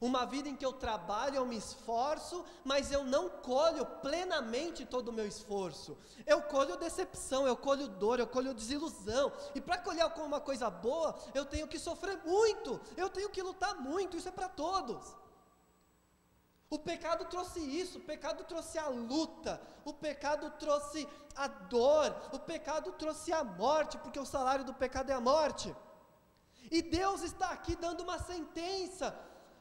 Uma 0.00 0.24
vida 0.24 0.48
em 0.48 0.54
que 0.54 0.64
eu 0.64 0.72
trabalho, 0.72 1.36
eu 1.36 1.46
me 1.46 1.56
esforço, 1.56 2.44
mas 2.64 2.92
eu 2.92 3.02
não 3.02 3.28
colho 3.28 3.84
plenamente 3.84 4.86
todo 4.86 5.08
o 5.08 5.12
meu 5.12 5.26
esforço. 5.26 5.98
Eu 6.24 6.42
colho 6.42 6.76
decepção, 6.76 7.46
eu 7.46 7.56
colho 7.56 7.88
dor, 7.88 8.20
eu 8.20 8.26
colho 8.26 8.54
desilusão. 8.54 9.32
E 9.54 9.60
para 9.60 9.78
colher 9.78 10.02
alguma 10.02 10.40
coisa 10.40 10.70
boa, 10.70 11.16
eu 11.34 11.44
tenho 11.44 11.66
que 11.66 11.78
sofrer 11.78 12.18
muito, 12.24 12.80
eu 12.96 13.10
tenho 13.10 13.28
que 13.30 13.42
lutar 13.42 13.74
muito, 13.76 14.16
isso 14.16 14.28
é 14.28 14.32
para 14.32 14.48
todos. 14.48 15.16
O 16.70 16.78
pecado 16.78 17.24
trouxe 17.24 17.60
isso, 17.60 17.98
o 17.98 18.02
pecado 18.02 18.44
trouxe 18.44 18.78
a 18.78 18.88
luta, 18.88 19.60
o 19.86 19.92
pecado 19.92 20.50
trouxe 20.58 21.08
a 21.34 21.48
dor, 21.48 22.14
o 22.30 22.38
pecado 22.38 22.92
trouxe 22.92 23.32
a 23.32 23.42
morte, 23.42 23.96
porque 23.98 24.20
o 24.20 24.26
salário 24.26 24.64
do 24.64 24.74
pecado 24.74 25.10
é 25.10 25.14
a 25.14 25.20
morte. 25.20 25.74
E 26.70 26.82
Deus 26.82 27.22
está 27.22 27.48
aqui 27.50 27.74
dando 27.74 28.02
uma 28.02 28.18
sentença 28.18 29.18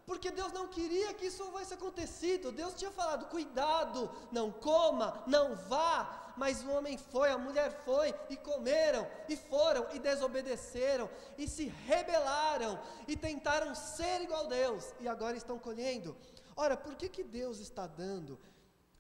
porque 0.07 0.31
Deus 0.31 0.53
não 0.53 0.69
queria 0.69 1.13
que 1.13 1.25
isso 1.25 1.43
houvesse 1.43 1.73
acontecido. 1.73 2.49
Deus 2.49 2.73
tinha 2.73 2.89
falado: 2.89 3.25
cuidado, 3.25 4.09
não 4.31 4.49
coma, 4.49 5.21
não 5.27 5.53
vá. 5.53 6.33
Mas 6.37 6.63
o 6.63 6.69
homem 6.69 6.97
foi, 6.97 7.29
a 7.29 7.37
mulher 7.37 7.83
foi, 7.83 8.13
e 8.29 8.37
comeram, 8.37 9.05
e 9.27 9.35
foram, 9.35 9.87
e 9.93 9.99
desobedeceram, 9.99 11.09
e 11.35 11.47
se 11.47 11.65
rebelaram, 11.65 12.79
e 13.07 13.17
tentaram 13.17 13.73
ser 13.73 14.21
igual 14.21 14.45
a 14.45 14.49
Deus, 14.49 14.93
e 14.99 15.07
agora 15.07 15.35
estão 15.35 15.57
colhendo. 15.57 16.15
Ora, 16.55 16.77
por 16.77 16.95
que, 16.95 17.09
que 17.09 17.23
Deus 17.23 17.57
está 17.59 17.87
dando 17.87 18.39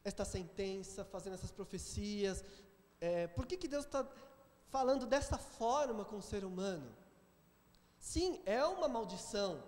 esta 0.03 0.25
sentença, 0.25 1.05
fazendo 1.05 1.35
essas 1.35 1.51
profecias? 1.51 2.43
É, 2.99 3.27
por 3.27 3.45
que, 3.45 3.55
que 3.55 3.67
Deus 3.67 3.85
está 3.85 4.05
falando 4.69 5.05
dessa 5.05 5.37
forma 5.37 6.03
com 6.03 6.17
o 6.17 6.23
ser 6.23 6.43
humano? 6.43 6.91
Sim, 7.99 8.41
é 8.47 8.65
uma 8.65 8.87
maldição. 8.87 9.63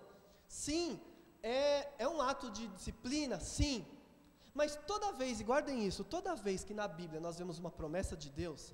Sim, 0.47 0.99
é, 1.41 1.87
é 1.97 2.07
um 2.07 2.21
ato 2.21 2.49
de 2.51 2.67
disciplina? 2.67 3.39
Sim. 3.39 3.85
Mas 4.53 4.75
toda 4.87 5.11
vez, 5.13 5.39
e 5.39 5.43
guardem 5.43 5.85
isso, 5.85 6.03
toda 6.03 6.35
vez 6.35 6.63
que 6.63 6.73
na 6.73 6.87
Bíblia 6.87 7.19
nós 7.19 7.37
vemos 7.37 7.59
uma 7.59 7.71
promessa 7.71 8.15
de 8.17 8.29
Deus, 8.29 8.73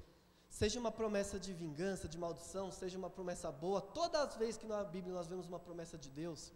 seja 0.50 0.80
uma 0.80 0.92
promessa 0.92 1.40
de 1.40 1.54
vingança, 1.54 2.08
de 2.08 2.18
maldição, 2.18 2.72
seja 2.72 2.98
uma 2.98 3.10
promessa 3.10 3.52
boa, 3.52 3.82
todas 3.82 4.22
as 4.22 4.36
vezes 4.36 4.58
que 4.58 4.66
na 4.66 4.84
Bíblia 4.84 5.14
nós 5.14 5.28
vemos 5.28 5.48
uma 5.48 5.60
promessa 5.60 5.98
de 5.98 6.10
Deus, 6.10 6.52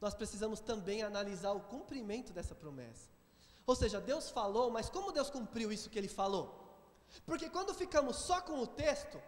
nós 0.00 0.14
precisamos 0.14 0.60
também 0.60 1.02
analisar 1.02 1.52
o 1.52 1.60
cumprimento 1.60 2.32
dessa 2.32 2.54
promessa. 2.54 3.08
Ou 3.66 3.76
seja, 3.76 4.00
Deus 4.00 4.30
falou, 4.30 4.70
mas 4.70 4.88
como 4.88 5.12
Deus 5.12 5.28
cumpriu 5.28 5.70
isso 5.70 5.90
que 5.90 5.98
ele 5.98 6.08
falou? 6.08 6.44
Porque 7.26 7.50
quando 7.50 7.74
ficamos 7.74 8.16
só 8.16 8.40
com 8.40 8.60
o 8.60 8.66
texto, 8.66 9.20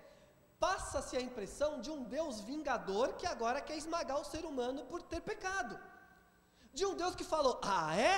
passa-se 0.58 1.16
a 1.16 1.20
impressão 1.20 1.80
de 1.80 1.90
um 1.90 2.04
Deus 2.04 2.40
vingador 2.40 3.14
que 3.14 3.26
agora 3.26 3.60
quer 3.60 3.76
esmagar 3.76 4.18
o 4.18 4.24
ser 4.24 4.44
humano 4.44 4.86
por 4.86 5.02
ter 5.02 5.20
pecado 5.20 5.78
de 6.72 6.84
um 6.86 6.94
Deus 6.94 7.14
que 7.14 7.24
falou: 7.24 7.60
Ah, 7.62 7.96
é? 7.96 8.14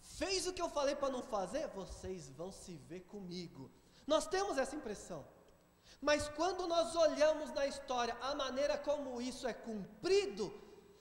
Fez 0.00 0.46
o 0.46 0.52
que 0.52 0.62
eu 0.62 0.68
falei 0.68 0.96
para 0.96 1.10
não 1.10 1.22
fazer? 1.22 1.68
Vocês 1.68 2.28
vão 2.30 2.50
se 2.50 2.74
ver 2.74 3.00
comigo. 3.00 3.70
Nós 4.06 4.26
temos 4.26 4.58
essa 4.58 4.74
impressão. 4.74 5.24
Mas 6.00 6.28
quando 6.28 6.66
nós 6.66 6.94
olhamos 6.94 7.52
na 7.52 7.66
história 7.66 8.16
a 8.20 8.34
maneira 8.34 8.78
como 8.78 9.20
isso 9.20 9.46
é 9.46 9.52
cumprido, 9.52 10.52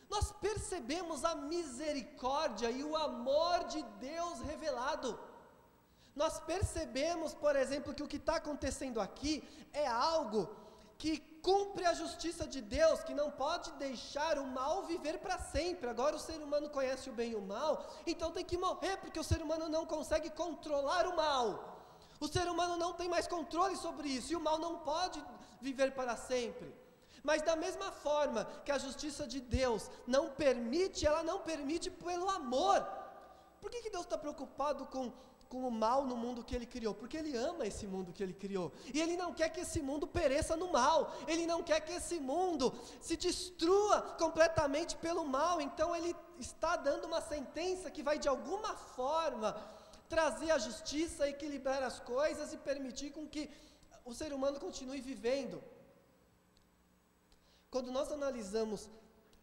nós 0.10 0.32
percebemos 0.32 1.24
a 1.24 1.36
misericórdia 1.36 2.70
e 2.72 2.84
o 2.84 2.96
amor 2.96 3.66
de 3.66 3.82
Deus 4.00 4.40
revelado. 4.42 5.20
Nós 6.16 6.40
percebemos, 6.40 7.34
por 7.34 7.56
exemplo, 7.56 7.94
que 7.94 8.04
o 8.04 8.08
que 8.08 8.18
está 8.18 8.38
acontecendo 8.38 9.00
aqui 9.00 9.44
é 9.72 9.86
algo 9.86 10.50
que 10.98 11.20
cumpre 11.48 11.86
a 11.86 11.94
justiça 11.94 12.48
de 12.48 12.62
Deus, 12.62 13.04
que 13.04 13.14
não 13.14 13.30
pode 13.32 13.72
deixar 13.74 14.40
o 14.40 14.46
mal 14.46 14.84
viver 14.84 15.20
para 15.20 15.38
sempre. 15.38 15.90
Agora 15.90 16.16
o 16.16 16.20
ser 16.20 16.42
humano 16.42 16.70
conhece 16.70 17.10
o 17.10 17.14
bem 17.14 17.32
e 17.32 17.36
o 17.36 17.42
mal, 17.42 17.86
então 18.06 18.32
tem 18.32 18.44
que 18.44 18.58
morrer, 18.58 18.98
porque 18.98 19.20
o 19.20 19.24
ser 19.24 19.42
humano 19.42 19.70
não 19.70 19.86
consegue 19.86 20.30
controlar 20.30 21.08
o 21.08 21.16
mal. 21.16 21.78
O 22.20 22.28
ser 22.28 22.48
humano 22.50 22.76
não 22.78 22.94
tem 22.94 23.08
mais 23.08 23.28
controle 23.28 23.76
sobre 23.76 24.08
isso, 24.08 24.34
e 24.34 24.36
o 24.36 24.40
mal 24.40 24.58
não 24.58 24.80
pode 24.80 25.24
viver 25.62 25.94
para 25.94 26.16
sempre. 26.18 26.74
Mas 27.24 27.42
da 27.42 27.56
mesma 27.56 27.92
forma 27.92 28.46
que 28.66 28.72
a 28.72 28.78
justiça 28.78 29.28
de 29.28 29.40
Deus 29.40 29.90
não 30.06 30.30
permite, 30.30 31.06
ela 31.06 31.24
não 31.24 31.40
permite 31.42 31.90
pelo 31.90 32.30
amor. 32.30 32.86
Por 33.62 33.70
que, 33.70 33.82
que 33.82 33.90
Deus 33.90 34.06
está 34.06 34.18
preocupado 34.18 34.86
com 34.88 35.12
com 35.50 35.68
o 35.68 35.72
mal 35.72 36.06
no 36.06 36.16
mundo 36.16 36.44
que 36.44 36.56
ele 36.56 36.66
criou, 36.66 36.94
porque 36.94 37.18
ele 37.18 37.36
ama 37.36 37.66
esse 37.66 37.86
mundo 37.88 38.14
que 38.14 38.22
ele 38.22 38.34
criou. 38.34 38.72
E 38.94 39.02
ele 39.02 39.16
não 39.16 39.34
quer 39.34 39.50
que 39.50 39.62
esse 39.62 39.82
mundo 39.82 40.06
pereça 40.06 40.56
no 40.56 40.72
mal. 40.72 41.14
Ele 41.28 41.46
não 41.46 41.64
quer 41.64 41.80
que 41.82 41.94
esse 41.94 42.20
mundo 42.20 42.74
se 43.00 43.16
destrua 43.16 44.02
completamente 44.20 44.96
pelo 44.98 45.26
mal. 45.26 45.62
Então 45.62 45.96
ele 45.96 46.16
está 46.40 46.76
dando 46.76 47.06
uma 47.06 47.22
sentença 47.22 47.92
que 47.92 48.04
vai 48.04 48.20
de 48.20 48.28
alguma 48.28 48.76
forma 48.76 49.56
trazer 50.08 50.52
a 50.52 50.58
justiça, 50.58 51.28
equilibrar 51.28 51.84
as 51.84 52.00
coisas 52.00 52.54
e 52.54 52.58
permitir 52.58 53.12
com 53.12 53.28
que 53.28 53.50
o 54.06 54.14
ser 54.14 54.34
humano 54.34 54.60
continue 54.60 55.02
vivendo. 55.02 55.62
Quando 57.70 57.92
nós 57.92 58.12
analisamos 58.12 58.90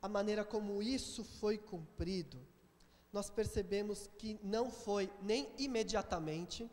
a 0.00 0.08
maneira 0.08 0.44
como 0.44 0.82
isso 0.82 1.22
foi 1.22 1.58
cumprido, 1.58 2.38
nós 3.14 3.30
percebemos 3.30 4.10
que 4.18 4.40
não 4.42 4.68
foi 4.68 5.08
nem 5.22 5.48
imediatamente, 5.56 6.68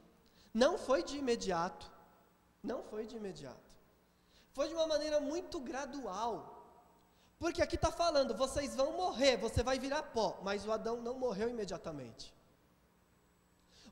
não 0.51 0.75
foi 0.75 1.03
de 1.03 1.15
imediato, 1.15 1.89
não 2.63 2.81
foi 2.81 3.05
de 3.05 3.15
imediato. 3.15 3.69
Foi 4.51 4.67
de 4.67 4.73
uma 4.73 4.87
maneira 4.87 5.19
muito 5.19 5.59
gradual. 5.59 6.33
Porque 7.37 7.61
aqui 7.61 7.75
está 7.75 7.91
falando, 7.91 8.35
vocês 8.35 8.75
vão 8.75 8.91
morrer, 8.93 9.37
você 9.37 9.61
vai 9.61 9.77
virar 9.77 10.01
pó, 10.01 10.39
mas 10.41 10.65
o 10.65 10.71
Adão 10.71 10.99
não 10.99 11.13
morreu 11.13 11.47
imediatamente. 11.47 12.33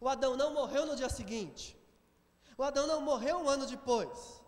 O 0.02 0.10
Adão 0.10 0.36
não 0.36 0.52
morreu 0.52 0.88
no 0.88 0.96
dia 0.96 1.10
seguinte. 1.10 1.78
O 2.58 2.64
Adão 2.64 2.88
não 2.88 3.00
morreu 3.00 3.38
um 3.38 3.48
ano 3.48 3.68
depois. 3.68 4.42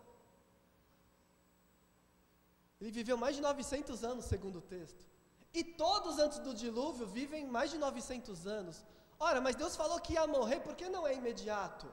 Ele 2.80 2.90
viveu 2.90 3.16
mais 3.16 3.36
de 3.36 3.42
900 3.42 4.02
anos, 4.02 4.24
segundo 4.24 4.58
o 4.58 4.62
texto. 4.62 5.11
E 5.54 5.62
todos 5.62 6.18
antes 6.18 6.38
do 6.38 6.54
dilúvio 6.54 7.06
vivem 7.06 7.46
mais 7.46 7.70
de 7.70 7.78
900 7.78 8.46
anos. 8.46 8.84
Ora, 9.18 9.40
mas 9.40 9.54
Deus 9.54 9.76
falou 9.76 10.00
que 10.00 10.14
ia 10.14 10.26
morrer 10.26 10.60
porque 10.60 10.88
não 10.88 11.06
é 11.06 11.14
imediato. 11.14 11.86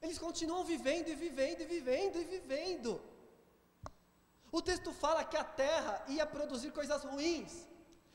Eles 0.00 0.18
continuam 0.18 0.64
vivendo 0.64 1.08
e 1.08 1.14
vivendo 1.14 1.60
e 1.62 1.66
vivendo 1.66 2.16
e 2.16 2.24
vivendo. 2.24 3.00
O 4.52 4.62
texto 4.62 4.92
fala 4.92 5.24
que 5.24 5.36
a 5.36 5.44
terra 5.44 6.04
ia 6.08 6.24
produzir 6.24 6.70
coisas 6.70 7.02
ruins. 7.04 7.66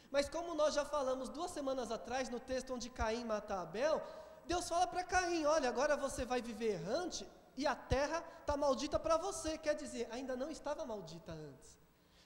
Mas 0.09 0.29
como 0.29 0.55
nós 0.55 0.73
já 0.73 0.85
falamos 0.85 1.29
duas 1.29 1.51
semanas 1.51 1.91
atrás 1.91 2.29
no 2.29 2.39
texto 2.39 2.73
onde 2.73 2.89
Caim 2.89 3.25
mata 3.25 3.61
Abel, 3.61 4.01
Deus 4.45 4.67
fala 4.67 4.87
para 4.87 5.03
Caim: 5.03 5.45
olha, 5.45 5.69
agora 5.69 5.95
você 5.95 6.25
vai 6.25 6.41
viver 6.41 6.73
errante 6.73 7.27
e 7.55 7.67
a 7.67 7.75
terra 7.75 8.23
está 8.39 8.55
maldita 8.57 8.97
para 8.99 9.17
você. 9.17 9.57
Quer 9.57 9.75
dizer, 9.75 10.07
ainda 10.11 10.35
não 10.35 10.49
estava 10.49 10.85
maldita 10.85 11.31
antes. 11.31 11.77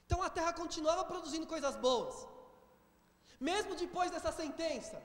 Então 0.06 0.22
a 0.22 0.30
terra 0.30 0.54
continuava 0.54 1.04
produzindo 1.06 1.48
coisas 1.48 1.76
boas, 1.76 2.16
mesmo 3.40 3.76
depois 3.76 4.12
dessa 4.12 4.32
sentença. 4.32 5.02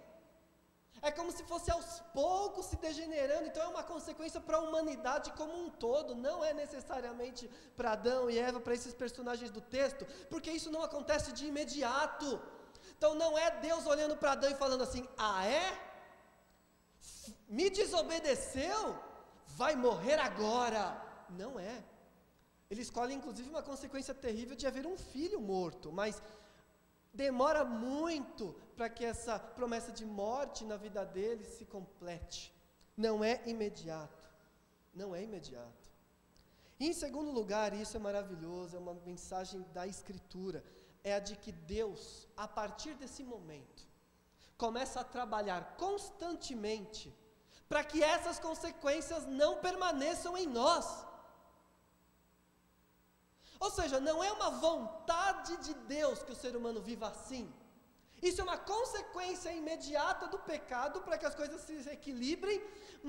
É 1.03 1.11
como 1.11 1.33
se 1.33 1.43
fosse 1.45 1.71
aos 1.71 2.01
poucos 2.13 2.67
se 2.67 2.77
degenerando, 2.77 3.47
então 3.47 3.63
é 3.63 3.69
uma 3.69 3.83
consequência 3.83 4.41
para 4.47 4.59
a 4.59 4.61
humanidade 4.61 5.33
como 5.33 5.53
um 5.63 5.71
todo, 5.71 6.15
não 6.15 6.45
é 6.45 6.53
necessariamente 6.53 7.49
para 7.77 7.93
Adão 7.93 8.29
e 8.29 8.39
Eva, 8.39 8.61
para 8.61 8.75
esses 8.75 8.93
personagens 8.93 9.51
do 9.51 9.63
texto, 9.63 10.07
porque 10.29 10.51
isso 10.51 10.71
não 10.71 10.83
acontece 10.83 11.33
de 11.33 11.47
imediato. 11.47 12.41
Então 12.97 13.15
não 13.15 13.39
é 13.39 13.51
Deus 13.69 13.87
olhando 13.87 14.17
para 14.17 14.33
Adão 14.33 14.51
e 14.51 14.63
falando 14.65 14.83
assim: 14.83 15.09
ah, 15.17 15.47
é? 15.47 15.67
Me 17.49 17.71
desobedeceu? 17.71 18.99
Vai 19.61 19.75
morrer 19.75 20.19
agora. 20.21 20.85
Não 21.31 21.59
é. 21.59 21.83
Ele 22.71 22.83
escolhe, 22.83 23.13
inclusive, 23.13 23.49
uma 23.49 23.63
consequência 23.63 24.15
terrível 24.15 24.57
de 24.57 24.67
haver 24.67 24.87
um 24.87 24.97
filho 24.97 25.41
morto, 25.41 25.91
mas 25.91 26.23
demora 27.13 27.65
muito 27.65 28.55
para 28.77 28.89
que 28.89 29.05
essa 29.05 29.39
promessa 29.39 29.91
de 29.91 30.07
morte 30.07 30.65
na 30.65 30.77
vida 30.77 31.05
dele 31.05 31.45
se 31.45 31.65
complete. 31.65 32.55
Não 32.97 33.25
é 33.25 33.43
imediato. 33.47 34.31
Não 34.95 35.15
é 35.15 35.23
imediato. 35.23 35.91
E, 36.79 36.89
em 36.89 36.93
segundo 36.93 37.31
lugar, 37.31 37.75
isso 37.75 37.97
é 37.97 38.01
maravilhoso, 38.01 38.77
é 38.77 38.79
uma 38.79 38.95
mensagem 38.95 39.61
da 39.75 39.87
Escritura, 39.87 40.65
é 41.03 41.15
a 41.15 41.19
de 41.19 41.37
que 41.37 41.53
Deus, 41.53 42.29
a 42.37 42.47
partir 42.47 42.95
desse 42.95 43.23
momento, 43.23 43.87
começa 44.57 45.01
a 45.01 45.05
trabalhar 45.05 45.77
constantemente 45.77 47.15
para 47.69 47.85
que 47.85 48.03
essas 48.03 48.39
consequências 48.39 49.27
não 49.27 49.59
permaneçam 49.59 50.37
em 50.37 50.47
nós. 50.47 51.10
Ou 53.65 53.71
seja, 53.71 54.01
não 54.09 54.19
é 54.25 54.33
uma 54.33 54.51
vontade 54.67 55.57
de 55.67 55.75
Deus 55.97 56.23
que 56.23 56.33
o 56.33 56.41
ser 56.43 56.57
humano 56.57 56.81
viva 56.91 57.09
assim. 57.09 57.45
Isso 58.29 58.41
é 58.41 58.45
uma 58.45 58.59
consequência 58.75 59.53
imediata 59.61 60.27
do 60.33 60.39
pecado 60.39 61.01
para 61.03 61.19
que 61.19 61.27
as 61.27 61.35
coisas 61.35 61.61
se 61.61 61.75
equilibrem, 61.97 62.59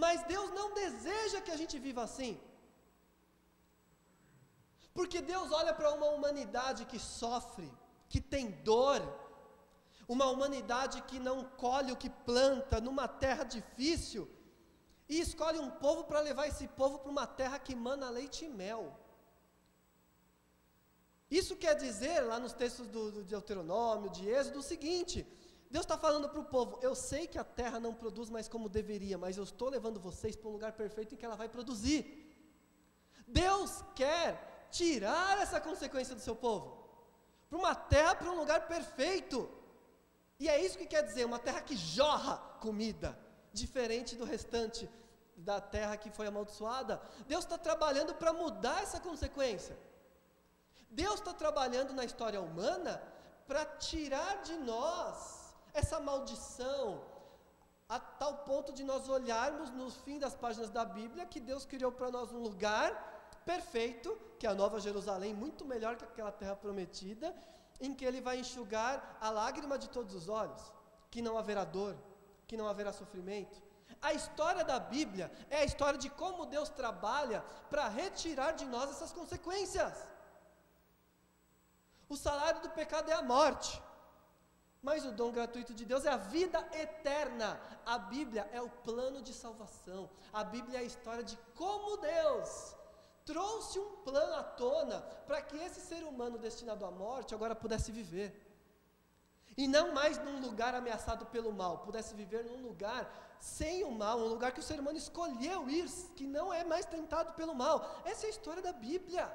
mas 0.03 0.23
Deus 0.33 0.49
não 0.59 0.73
deseja 0.73 1.41
que 1.41 1.51
a 1.51 1.59
gente 1.61 1.77
viva 1.79 2.03
assim. 2.03 2.33
Porque 4.93 5.21
Deus 5.21 5.51
olha 5.51 5.73
para 5.73 5.93
uma 5.97 6.09
humanidade 6.15 6.85
que 6.85 6.99
sofre, 6.99 7.71
que 8.09 8.21
tem 8.33 8.51
dor, 8.69 9.01
uma 10.07 10.27
humanidade 10.33 11.01
que 11.09 11.19
não 11.19 11.37
colhe 11.65 11.91
o 11.93 12.01
que 12.03 12.09
planta 12.09 12.81
numa 12.81 13.07
terra 13.07 13.45
difícil, 13.45 14.29
e 15.07 15.19
escolhe 15.19 15.59
um 15.59 15.71
povo 15.85 16.03
para 16.03 16.19
levar 16.21 16.47
esse 16.47 16.67
povo 16.67 16.99
para 16.99 17.11
uma 17.11 17.27
terra 17.27 17.59
que 17.59 17.75
mana 17.75 18.09
leite 18.09 18.45
e 18.45 18.49
mel. 18.49 19.00
Isso 21.39 21.55
quer 21.55 21.75
dizer, 21.75 22.19
lá 22.19 22.37
nos 22.37 22.51
textos 22.51 22.87
do, 22.89 23.09
do 23.09 23.23
Deuteronômio, 23.23 24.09
de 24.09 24.29
Êxodo, 24.29 24.59
o 24.59 24.63
seguinte: 24.63 25.25
Deus 25.69 25.85
está 25.85 25.97
falando 25.97 26.27
para 26.27 26.41
o 26.41 26.43
povo, 26.43 26.77
eu 26.81 26.93
sei 26.93 27.25
que 27.25 27.37
a 27.37 27.43
terra 27.43 27.79
não 27.79 27.93
produz 27.93 28.29
mais 28.29 28.49
como 28.49 28.67
deveria, 28.67 29.17
mas 29.17 29.37
eu 29.37 29.45
estou 29.45 29.69
levando 29.69 29.97
vocês 29.97 30.35
para 30.35 30.49
um 30.49 30.51
lugar 30.51 30.73
perfeito 30.73 31.15
em 31.15 31.17
que 31.17 31.25
ela 31.25 31.37
vai 31.37 31.47
produzir. 31.47 31.99
Deus 33.25 33.81
quer 33.95 34.67
tirar 34.69 35.41
essa 35.41 35.61
consequência 35.61 36.13
do 36.13 36.19
seu 36.19 36.35
povo, 36.35 36.67
para 37.49 37.57
uma 37.57 37.73
terra, 37.73 38.13
para 38.15 38.29
um 38.29 38.35
lugar 38.35 38.67
perfeito. 38.67 39.49
E 40.37 40.49
é 40.49 40.59
isso 40.65 40.77
que 40.77 40.85
quer 40.85 41.03
dizer, 41.03 41.23
uma 41.23 41.39
terra 41.39 41.61
que 41.61 41.77
jorra 41.77 42.35
comida, 42.59 43.17
diferente 43.53 44.17
do 44.17 44.25
restante 44.25 44.89
da 45.37 45.61
terra 45.61 45.95
que 45.95 46.09
foi 46.09 46.27
amaldiçoada. 46.27 47.01
Deus 47.25 47.45
está 47.45 47.57
trabalhando 47.57 48.13
para 48.15 48.33
mudar 48.33 48.83
essa 48.83 48.99
consequência. 48.99 49.77
Deus 50.91 51.15
está 51.19 51.33
trabalhando 51.33 51.93
na 51.93 52.03
história 52.03 52.41
humana 52.41 53.01
para 53.47 53.65
tirar 53.65 54.41
de 54.43 54.55
nós 54.57 55.55
essa 55.73 55.99
maldição, 55.99 57.01
a 57.87 57.97
tal 57.99 58.33
ponto 58.49 58.73
de 58.73 58.83
nós 58.83 59.07
olharmos 59.07 59.69
no 59.71 59.89
fim 59.89 60.19
das 60.19 60.35
páginas 60.35 60.69
da 60.69 60.83
Bíblia 60.83 61.25
que 61.25 61.39
Deus 61.39 61.65
criou 61.65 61.91
para 61.91 62.11
nós 62.11 62.31
um 62.31 62.39
lugar 62.39 62.89
perfeito, 63.45 64.17
que 64.37 64.45
é 64.45 64.49
a 64.49 64.53
Nova 64.53 64.79
Jerusalém, 64.79 65.33
muito 65.33 65.65
melhor 65.65 65.95
que 65.95 66.03
aquela 66.03 66.31
terra 66.31 66.55
prometida, 66.55 67.33
em 67.79 67.93
que 67.93 68.05
Ele 68.05 68.21
vai 68.21 68.39
enxugar 68.39 69.17
a 69.19 69.29
lágrima 69.29 69.77
de 69.77 69.89
todos 69.89 70.13
os 70.13 70.27
olhos, 70.29 70.61
que 71.09 71.21
não 71.21 71.37
haverá 71.37 71.63
dor, 71.63 71.95
que 72.47 72.57
não 72.57 72.67
haverá 72.67 72.91
sofrimento. 72.93 73.61
A 74.01 74.13
história 74.13 74.63
da 74.63 74.79
Bíblia 74.79 75.31
é 75.49 75.57
a 75.57 75.65
história 75.65 75.97
de 75.97 76.09
como 76.09 76.45
Deus 76.45 76.69
trabalha 76.69 77.43
para 77.69 77.87
retirar 77.87 78.51
de 78.51 78.65
nós 78.65 78.89
essas 78.89 79.11
consequências. 79.11 79.93
O 82.13 82.17
salário 82.17 82.61
do 82.61 82.69
pecado 82.79 83.09
é 83.09 83.13
a 83.13 83.23
morte. 83.35 83.71
Mas 84.87 85.05
o 85.05 85.11
dom 85.19 85.31
gratuito 85.31 85.73
de 85.73 85.85
Deus 85.91 86.03
é 86.05 86.09
a 86.09 86.17
vida 86.17 86.59
eterna. 86.85 87.49
A 87.85 87.97
Bíblia 88.13 88.43
é 88.51 88.61
o 88.61 88.69
plano 88.87 89.21
de 89.27 89.33
salvação. 89.33 90.09
A 90.33 90.43
Bíblia 90.43 90.79
é 90.79 90.81
a 90.81 90.91
história 90.91 91.23
de 91.23 91.37
como 91.55 91.95
Deus 91.97 92.75
trouxe 93.23 93.79
um 93.79 93.91
plano 94.07 94.33
à 94.33 94.43
tona 94.43 94.99
para 95.27 95.41
que 95.41 95.55
esse 95.55 95.79
ser 95.79 96.03
humano 96.03 96.37
destinado 96.37 96.83
à 96.85 96.91
morte 96.91 97.33
agora 97.33 97.55
pudesse 97.55 97.91
viver. 97.93 98.29
E 99.55 99.65
não 99.65 99.93
mais 99.93 100.17
num 100.17 100.41
lugar 100.41 100.73
ameaçado 100.75 101.25
pelo 101.27 101.53
mal, 101.53 101.79
pudesse 101.79 102.13
viver 102.13 102.43
num 102.43 102.61
lugar 102.69 103.03
sem 103.39 103.83
o 103.85 103.91
mal, 103.91 104.17
um 104.19 104.27
lugar 104.27 104.51
que 104.51 104.59
o 104.59 104.63
ser 104.63 104.79
humano 104.81 104.97
escolheu 104.97 105.69
ir, 105.69 105.89
que 106.17 106.27
não 106.27 106.53
é 106.53 106.63
mais 106.63 106.85
tentado 106.85 107.33
pelo 107.33 107.55
mal. 107.55 108.01
Essa 108.03 108.25
é 108.25 108.27
a 108.27 108.35
história 108.35 108.61
da 108.61 108.73
Bíblia. 108.73 109.31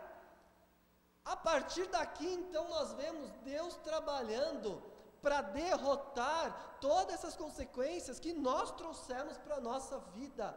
A 1.26 1.37
partir 1.37 1.87
daqui, 1.88 2.25
então, 2.25 2.68
nós 2.68 2.92
vemos 2.92 3.33
Deus 3.52 3.75
trabalhando 3.88 4.80
para 5.21 5.42
derrotar 5.42 6.78
todas 6.80 7.14
essas 7.14 7.35
consequências 7.37 8.21
que 8.21 8.33
nós 8.33 8.71
trouxemos 8.71 9.37
para 9.38 9.56
a 9.56 9.61
nossa 9.61 9.99
vida. 10.14 10.56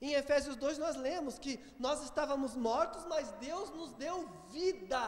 Em 0.00 0.12
Efésios 0.14 0.54
2 0.54 0.78
nós 0.78 0.94
lemos 0.94 1.36
que 1.36 1.58
nós 1.80 2.00
estávamos 2.04 2.54
mortos, 2.54 3.04
mas 3.06 3.32
Deus 3.32 3.70
nos 3.70 3.92
deu 3.94 4.28
vida. 4.50 5.02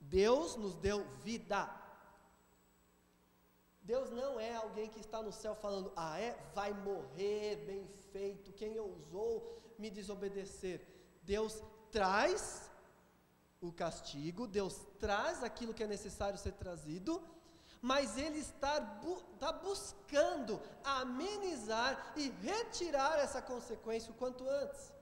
Deus 0.00 0.56
nos 0.56 0.74
deu 0.74 1.04
vida. 1.28 1.70
Deus 3.82 4.10
não 4.10 4.40
é 4.40 4.56
alguém 4.56 4.88
que 4.88 4.98
está 4.98 5.22
no 5.22 5.30
céu 5.30 5.54
falando, 5.54 5.92
ah, 5.94 6.18
é? 6.18 6.36
Vai 6.52 6.72
morrer, 6.72 7.64
bem 7.64 7.86
feito, 8.12 8.52
quem 8.52 8.76
ousou 8.80 9.56
me 9.78 9.88
desobedecer. 9.88 10.84
Deus 11.22 11.62
traz 11.90 12.70
o 13.60 13.72
castigo, 13.72 14.46
Deus 14.46 14.80
traz 14.98 15.42
aquilo 15.42 15.74
que 15.74 15.82
é 15.82 15.86
necessário 15.86 16.38
ser 16.38 16.52
trazido, 16.52 17.22
mas 17.80 18.16
Ele 18.16 18.38
está, 18.38 18.80
bu 18.80 19.22
está 19.34 19.52
buscando 19.52 20.60
amenizar 20.84 22.12
e 22.16 22.30
retirar 22.42 23.18
essa 23.18 23.40
consequência 23.40 24.10
o 24.10 24.14
quanto 24.14 24.48
antes, 24.48 24.92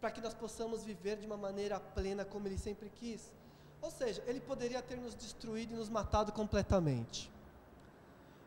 para 0.00 0.10
que 0.10 0.20
nós 0.20 0.34
possamos 0.34 0.84
viver 0.84 1.16
de 1.16 1.26
uma 1.26 1.36
maneira 1.36 1.78
plena 1.78 2.24
como 2.24 2.48
Ele 2.48 2.58
sempre 2.58 2.90
quis. 2.90 3.32
Ou 3.80 3.90
seja, 3.90 4.22
Ele 4.26 4.40
poderia 4.40 4.82
ter 4.82 4.96
nos 4.96 5.14
destruído 5.14 5.72
e 5.72 5.76
nos 5.76 5.88
matado 5.88 6.32
completamente, 6.32 7.30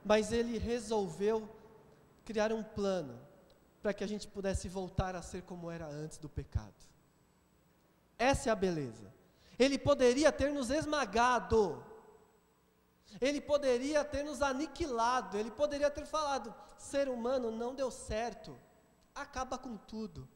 mas 0.04 0.32
Ele 0.32 0.58
resolveu 0.58 1.48
criar 2.24 2.52
um 2.52 2.64
plano 2.64 3.20
para 3.82 3.94
que 3.94 4.04
a 4.04 4.08
gente 4.08 4.28
pudesse 4.28 4.68
voltar 4.68 5.16
a 5.16 5.22
ser 5.22 5.44
como 5.44 5.70
era 5.70 5.88
antes 5.88 6.18
do 6.18 6.28
pecado. 6.28 6.74
Essa 8.18 8.50
é 8.50 8.52
a 8.52 8.56
beleza. 8.56 9.14
Ele 9.58 9.78
poderia 9.78 10.32
ter 10.32 10.52
nos 10.52 10.70
esmagado. 10.70 11.84
Ele 13.22 13.40
poderia 13.40 14.04
ter 14.04 14.24
nos 14.24 14.42
aniquilado. 14.42 15.38
Ele 15.38 15.52
poderia 15.52 15.90
ter 15.90 16.06
falado: 16.06 16.54
ser 16.78 17.08
humano 17.10 17.52
não 17.52 17.74
deu 17.74 17.90
certo. 17.92 18.58
Acaba 19.14 19.58
com 19.58 19.78
tudo. 19.78 20.28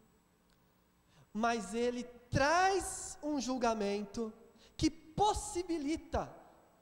Mas 1.33 1.73
ele 1.73 2.03
traz 2.29 3.17
um 3.21 3.39
julgamento 3.39 4.33
que 4.75 4.89
possibilita 4.89 6.33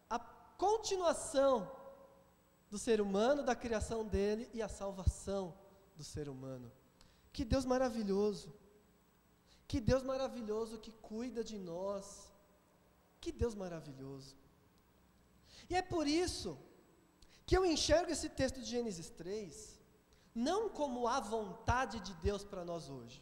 a 0.09 0.19
continuação 0.19 1.71
do 2.69 2.77
ser 2.77 3.01
humano, 3.01 3.43
da 3.43 3.55
criação 3.55 4.05
dele 4.05 4.49
e 4.53 4.61
a 4.61 4.67
salvação 4.67 5.53
do 5.95 6.03
ser 6.03 6.29
humano. 6.29 6.71
Que 7.33 7.43
Deus 7.43 7.65
maravilhoso. 7.65 8.53
Que 9.67 9.79
Deus 9.89 10.03
maravilhoso 10.11 10.81
que 10.85 10.91
cuida 11.09 11.43
de 11.43 11.57
nós. 11.57 12.05
Que 13.21 13.31
Deus 13.31 13.55
maravilhoso. 13.63 14.35
E 15.69 15.75
é 15.75 15.81
por 15.81 16.05
isso 16.07 16.57
que 17.45 17.57
eu 17.57 17.65
enxergo 17.65 18.11
esse 18.11 18.29
texto 18.29 18.59
de 18.61 18.69
Gênesis 18.75 19.09
3 19.09 19.77
não 20.37 20.69
como 20.69 21.07
a 21.07 21.19
vontade 21.19 21.99
de 22.07 22.13
Deus 22.27 22.43
para 22.43 22.63
nós 22.63 22.89
hoje. 22.95 23.19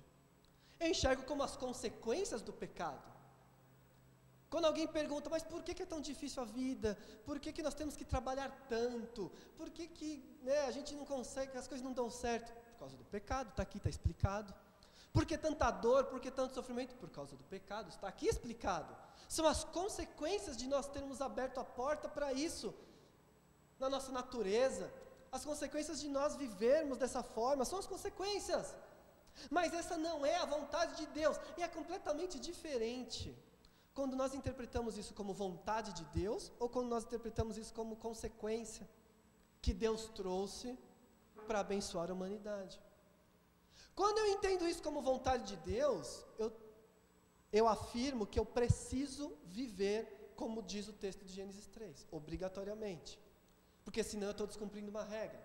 Eu 0.79 0.89
enxergo 0.93 1.23
como 1.23 1.43
as 1.43 1.55
consequências 1.55 2.41
do 2.41 2.51
pecado. 2.51 3.09
Quando 4.49 4.65
alguém 4.65 4.87
pergunta, 4.87 5.29
mas 5.29 5.43
por 5.51 5.63
que, 5.63 5.73
que 5.73 5.83
é 5.83 5.85
tão 5.85 6.01
difícil 6.01 6.41
a 6.43 6.45
vida? 6.45 6.97
Por 7.27 7.39
que, 7.39 7.53
que 7.53 7.63
nós 7.63 7.73
temos 7.73 7.95
que 7.95 8.03
trabalhar 8.13 8.49
tanto? 8.69 9.31
Por 9.57 9.69
que, 9.69 9.87
que 9.87 10.09
né, 10.43 10.59
a 10.69 10.71
gente 10.71 10.93
não 10.93 11.05
consegue, 11.05 11.57
as 11.57 11.69
coisas 11.69 11.85
não 11.85 11.93
dão 11.93 12.09
certo? 12.09 12.51
Por 12.71 12.79
causa 12.79 12.97
do 12.97 13.05
pecado, 13.05 13.49
está 13.49 13.63
aqui, 13.63 13.77
está 13.77 13.89
explicado. 13.89 14.53
Por 15.15 15.25
que 15.25 15.37
tanta 15.37 15.71
dor? 15.71 16.01
Por 16.11 16.19
que 16.19 16.29
tanto 16.29 16.53
sofrimento? 16.53 16.93
Por 17.01 17.09
causa 17.09 17.37
do 17.37 17.43
pecado. 17.45 17.87
Está 17.89 18.07
aqui 18.09 18.27
explicado. 18.27 18.93
São 19.35 19.45
as 19.47 19.63
consequências 19.63 20.57
de 20.61 20.67
nós 20.67 20.87
termos 20.95 21.21
aberto 21.21 21.57
a 21.61 21.63
porta 21.63 22.07
para 22.15 22.33
isso 22.33 22.67
na 23.79 23.89
nossa 23.89 24.11
natureza. 24.11 24.91
As 25.31 25.45
consequências 25.45 26.01
de 26.01 26.09
nós 26.09 26.35
vivermos 26.35 26.97
dessa 26.97 27.23
forma 27.23 27.63
são 27.63 27.79
as 27.79 27.87
consequências. 27.87 28.75
Mas 29.49 29.73
essa 29.73 29.95
não 29.97 30.25
é 30.25 30.35
a 30.35 30.45
vontade 30.55 30.97
de 30.97 31.05
Deus. 31.21 31.39
E 31.57 31.63
é 31.63 31.67
completamente 31.69 32.37
diferente 32.37 33.33
quando 33.93 34.17
nós 34.17 34.33
interpretamos 34.33 34.97
isso 34.97 35.13
como 35.13 35.33
vontade 35.33 35.93
de 35.93 36.03
Deus 36.21 36.51
ou 36.59 36.67
quando 36.67 36.89
nós 36.89 37.05
interpretamos 37.05 37.57
isso 37.57 37.73
como 37.73 37.95
consequência 37.95 38.85
que 39.61 39.73
Deus 39.73 40.07
trouxe 40.19 40.77
para 41.47 41.61
abençoar 41.61 42.09
a 42.11 42.13
humanidade. 42.13 42.81
Quando 43.95 44.17
eu 44.19 44.27
entendo 44.27 44.67
isso 44.67 44.83
como 44.83 45.01
vontade 45.01 45.43
de 45.55 45.57
Deus, 45.57 46.25
eu, 46.37 46.51
eu 47.51 47.67
afirmo 47.67 48.27
que 48.27 48.39
eu 48.39 48.45
preciso 48.45 49.37
viver 49.45 50.15
como 50.35 50.61
diz 50.61 50.87
o 50.87 50.93
texto 50.93 51.23
de 51.23 51.33
Gênesis 51.33 51.67
3, 51.67 52.07
obrigatoriamente. 52.11 53.19
Porque 53.83 54.03
senão 54.03 54.27
eu 54.27 54.31
estou 54.31 54.47
descumprindo 54.47 54.89
uma 54.89 55.03
regra. 55.03 55.41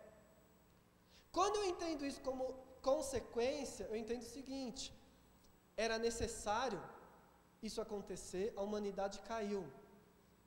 Quando 1.30 1.56
eu 1.56 1.64
entendo 1.66 2.04
isso 2.04 2.20
como 2.22 2.54
consequência, 2.82 3.84
eu 3.84 3.96
entendo 3.96 4.22
o 4.22 4.34
seguinte: 4.38 4.92
era 5.76 5.98
necessário 5.98 6.82
isso 7.62 7.80
acontecer, 7.80 8.52
a 8.56 8.62
humanidade 8.62 9.20
caiu, 9.20 9.64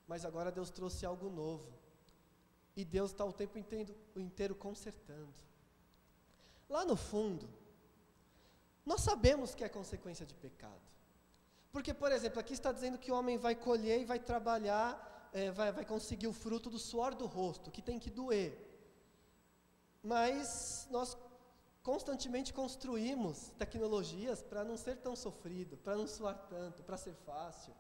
mas 0.08 0.26
agora 0.26 0.52
Deus 0.52 0.70
trouxe 0.70 1.06
algo 1.06 1.30
novo. 1.30 1.72
E 2.76 2.84
Deus 2.84 3.12
está 3.12 3.24
o 3.24 3.32
tempo 3.32 3.58
inteiro, 3.58 3.96
o 4.16 4.20
inteiro 4.20 4.56
consertando. 4.56 5.34
Lá 6.68 6.84
no 6.84 6.96
fundo, 6.96 7.48
nós 8.86 9.02
sabemos 9.02 9.56
que 9.56 9.64
é 9.64 9.70
consequência 9.70 10.26
de 10.26 10.34
pecado. 10.34 10.82
Porque, 11.72 11.94
por 11.94 12.12
exemplo, 12.12 12.40
aqui 12.40 12.54
está 12.54 12.72
dizendo 12.72 12.98
que 12.98 13.12
o 13.12 13.16
homem 13.16 13.38
vai 13.38 13.56
colher 13.56 14.02
e 14.02 14.06
vai 14.06 14.20
trabalhar, 14.20 15.30
é, 15.34 15.50
vai, 15.52 15.72
vai 15.72 15.86
conseguir 15.86 16.28
o 16.28 16.34
fruto 16.34 16.70
do 16.70 16.78
suor 16.78 17.16
do 17.16 17.26
rosto, 17.26 17.72
que 17.72 17.82
tem 17.82 17.98
que 17.98 18.12
doer. 18.12 18.52
Mas 20.04 20.88
nós 20.92 21.18
constantemente 21.82 22.54
construímos 22.54 23.52
tecnologias 23.58 24.42
para 24.42 24.64
não 24.64 24.78
ser 24.78 24.98
tão 24.98 25.16
sofrido, 25.16 25.78
para 25.78 25.96
não 25.96 26.08
suar 26.08 26.38
tanto, 26.48 26.84
para 26.84 26.98
ser 26.98 27.14
fácil. 27.26 27.74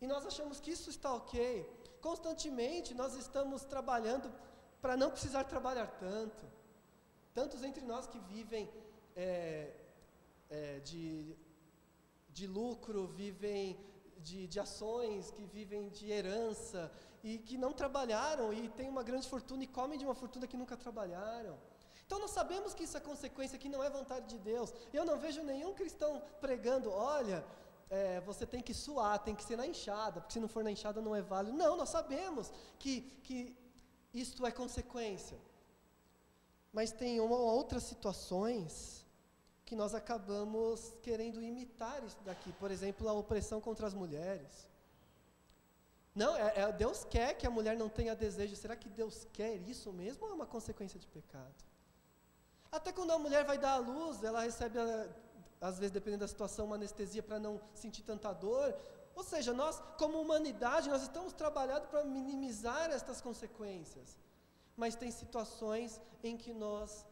E 0.00 0.06
nós 0.06 0.26
achamos 0.26 0.60
que 0.60 0.70
isso 0.70 0.90
está 0.90 1.12
ok. 1.14 1.68
Constantemente 2.00 2.94
nós 2.94 3.14
estamos 3.14 3.64
trabalhando 3.64 4.32
para 4.80 4.96
não 4.96 5.10
precisar 5.10 5.44
trabalhar 5.44 5.86
tanto. 5.98 6.44
Tantos 7.34 7.62
entre 7.62 7.84
nós 7.84 8.06
que 8.06 8.18
vivem 8.18 8.68
é, 9.14 9.72
é, 10.50 10.80
de, 10.80 11.36
de 12.28 12.46
lucro, 12.46 13.06
vivem 13.06 13.78
de, 14.18 14.46
de 14.46 14.58
ações, 14.60 15.30
que 15.30 15.44
vivem 15.44 15.88
de 15.88 16.10
herança 16.10 16.92
e 17.22 17.38
que 17.38 17.56
não 17.56 17.72
trabalharam 17.72 18.52
e 18.52 18.68
têm 18.68 18.88
uma 18.88 19.02
grande 19.02 19.28
fortuna 19.28 19.64
e 19.64 19.66
comem 19.66 19.98
de 19.98 20.04
uma 20.04 20.14
fortuna 20.14 20.46
que 20.46 20.56
nunca 20.56 20.76
trabalharam. 20.76 21.56
Então 22.06 22.18
nós 22.18 22.32
sabemos 22.32 22.74
que 22.74 22.84
isso 22.84 22.96
é 22.96 23.00
consequência, 23.00 23.58
que 23.58 23.68
não 23.68 23.84
é 23.84 23.88
vontade 23.88 24.26
de 24.26 24.38
Deus. 24.38 24.72
Eu 24.92 25.04
não 25.04 25.16
vejo 25.16 25.42
nenhum 25.42 25.72
cristão 25.72 26.20
pregando, 26.40 26.90
olha, 26.90 27.44
é, 27.88 28.20
você 28.20 28.44
tem 28.44 28.60
que 28.60 28.74
suar, 28.74 29.18
tem 29.20 29.34
que 29.34 29.44
ser 29.44 29.56
na 29.56 29.66
enxada, 29.66 30.20
porque 30.20 30.32
se 30.32 30.40
não 30.40 30.48
for 30.48 30.64
na 30.64 30.72
enxada 30.72 31.00
não 31.00 31.14
é 31.14 31.22
válido. 31.22 31.56
Não, 31.56 31.76
nós 31.76 31.88
sabemos 31.88 32.52
que, 32.78 33.02
que 33.22 33.56
isto 34.12 34.44
é 34.44 34.50
consequência. 34.50 35.38
Mas 36.72 36.90
tem 36.90 37.20
uma, 37.20 37.36
outras 37.36 37.84
situações 37.84 38.99
que 39.70 39.76
nós 39.76 39.94
acabamos 39.94 40.92
querendo 41.00 41.40
imitar 41.40 42.02
isso 42.02 42.20
daqui. 42.24 42.50
Por 42.54 42.72
exemplo, 42.72 43.08
a 43.08 43.12
opressão 43.12 43.58
contra 43.60 43.86
as 43.86 43.94
mulheres. 43.94 44.66
Não, 46.12 46.34
é, 46.34 46.62
é, 46.62 46.72
Deus 46.72 47.04
quer 47.04 47.34
que 47.34 47.46
a 47.46 47.50
mulher 47.58 47.76
não 47.76 47.88
tenha 47.88 48.16
desejo. 48.16 48.56
Será 48.56 48.74
que 48.74 48.88
Deus 48.88 49.28
quer 49.32 49.54
isso 49.74 49.92
mesmo 49.92 50.24
ou 50.24 50.30
é 50.32 50.34
uma 50.34 50.48
consequência 50.54 50.98
de 50.98 51.06
pecado? 51.06 51.54
Até 52.72 52.90
quando 52.90 53.12
a 53.12 53.18
mulher 53.24 53.44
vai 53.44 53.58
dar 53.58 53.74
à 53.74 53.76
luz, 53.76 54.24
ela 54.24 54.40
recebe, 54.40 54.76
às 55.60 55.78
vezes, 55.78 55.92
dependendo 55.92 56.22
da 56.22 56.28
situação, 56.34 56.66
uma 56.66 56.74
anestesia 56.74 57.22
para 57.22 57.38
não 57.38 57.60
sentir 57.72 58.02
tanta 58.02 58.32
dor. 58.32 58.74
Ou 59.14 59.22
seja, 59.22 59.52
nós, 59.52 59.80
como 59.96 60.20
humanidade, 60.20 60.90
nós 60.90 61.02
estamos 61.02 61.32
trabalhando 61.32 61.86
para 61.86 62.02
minimizar 62.02 62.90
estas 62.90 63.20
consequências. 63.20 64.18
Mas 64.76 64.96
tem 64.96 65.12
situações 65.12 66.02
em 66.24 66.36
que 66.36 66.52
nós 66.52 67.06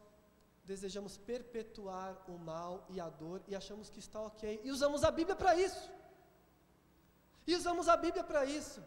desejamos 0.71 1.17
perpetuar 1.31 2.11
o 2.33 2.37
mal 2.51 2.85
e 2.93 2.99
a 3.05 3.09
dor 3.09 3.41
e 3.47 3.55
achamos 3.61 3.89
que 3.89 4.01
está 4.05 4.19
ok. 4.21 4.61
E 4.63 4.69
usamos 4.75 5.03
a 5.03 5.11
Bíblia 5.19 5.35
para 5.41 5.53
isso. 5.67 5.85
E 7.47 7.55
usamos 7.59 7.89
a 7.93 7.97
Bíblia 7.97 8.23
para 8.23 8.45
isso. 8.45 8.79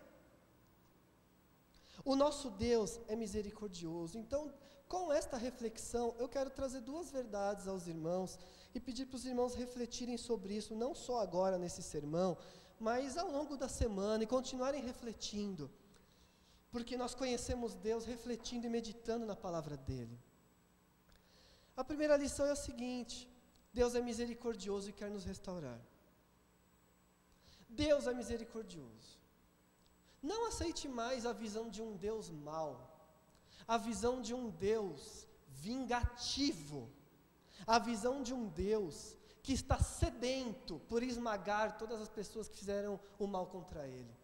O 2.05 2.15
nosso 2.15 2.49
Deus 2.51 3.01
é 3.09 3.17
misericordioso. 3.25 4.17
Então, 4.17 4.41
com 4.93 5.13
esta 5.13 5.37
reflexão, 5.37 6.15
eu 6.23 6.29
quero 6.29 6.51
trazer 6.51 6.83
duas 6.83 7.11
verdades 7.11 7.67
aos 7.67 7.89
irmãos 7.89 8.39
e 8.75 8.79
pedir 8.79 9.07
para 9.07 9.17
os 9.17 9.27
irmãos 9.27 9.55
refletirem 9.55 10.17
sobre 10.17 10.55
isso, 10.55 10.77
não 10.85 10.95
só 10.95 11.19
agora 11.27 11.59
nesse 11.59 11.83
sermão, 11.83 12.39
mas 12.79 13.19
ao 13.19 13.29
longo 13.37 13.57
da 13.57 13.69
semana 13.69 14.23
e 14.23 14.33
continuarem 14.37 14.83
refletindo, 14.91 15.71
porque 16.71 16.97
nós 16.97 17.15
conhecemos 17.15 17.75
Deus 17.75 18.05
refletindo 18.05 18.67
e 18.67 18.71
meditando 18.71 19.27
na 19.27 19.37
palavra 19.37 19.77
dEle. 19.77 20.19
A 21.77 21.85
primeira 21.85 22.17
lição 22.17 22.47
é 22.47 22.53
a 22.53 22.57
seguinte: 22.57 23.29
Deus 23.73 23.95
é 23.95 24.01
misericordioso 24.01 24.91
e 24.91 24.93
quer 24.93 25.11
nos 25.11 25.25
restaurar. 25.25 25.81
Deus 27.69 28.07
é 28.07 28.15
misericordioso. 28.15 29.21
Não 30.23 30.47
aceite 30.47 30.87
mais 30.89 31.25
a 31.27 31.33
visão 31.33 31.69
de 31.69 31.83
um 31.83 31.97
Deus 31.97 32.31
mau 32.31 32.93
a 33.67 33.77
visão 33.77 34.21
de 34.21 34.35
um 34.35 34.51
Deus 34.51 35.27
vingativo, 35.49 36.91
a 37.67 37.79
visão 37.79 38.23
de 38.23 38.35
um 38.35 38.49
Deus 38.49 39.17
que 39.43 39.53
está 39.53 39.79
sedento 39.79 40.81
por 40.89 41.03
esmagar 41.03 41.77
todas 41.77 42.01
as 42.01 42.09
pessoas 42.09 42.49
que 42.49 42.59
fizeram 42.59 42.99
o 43.19 43.27
mal 43.27 43.47
contra 43.47 43.87
ele. 43.87 44.15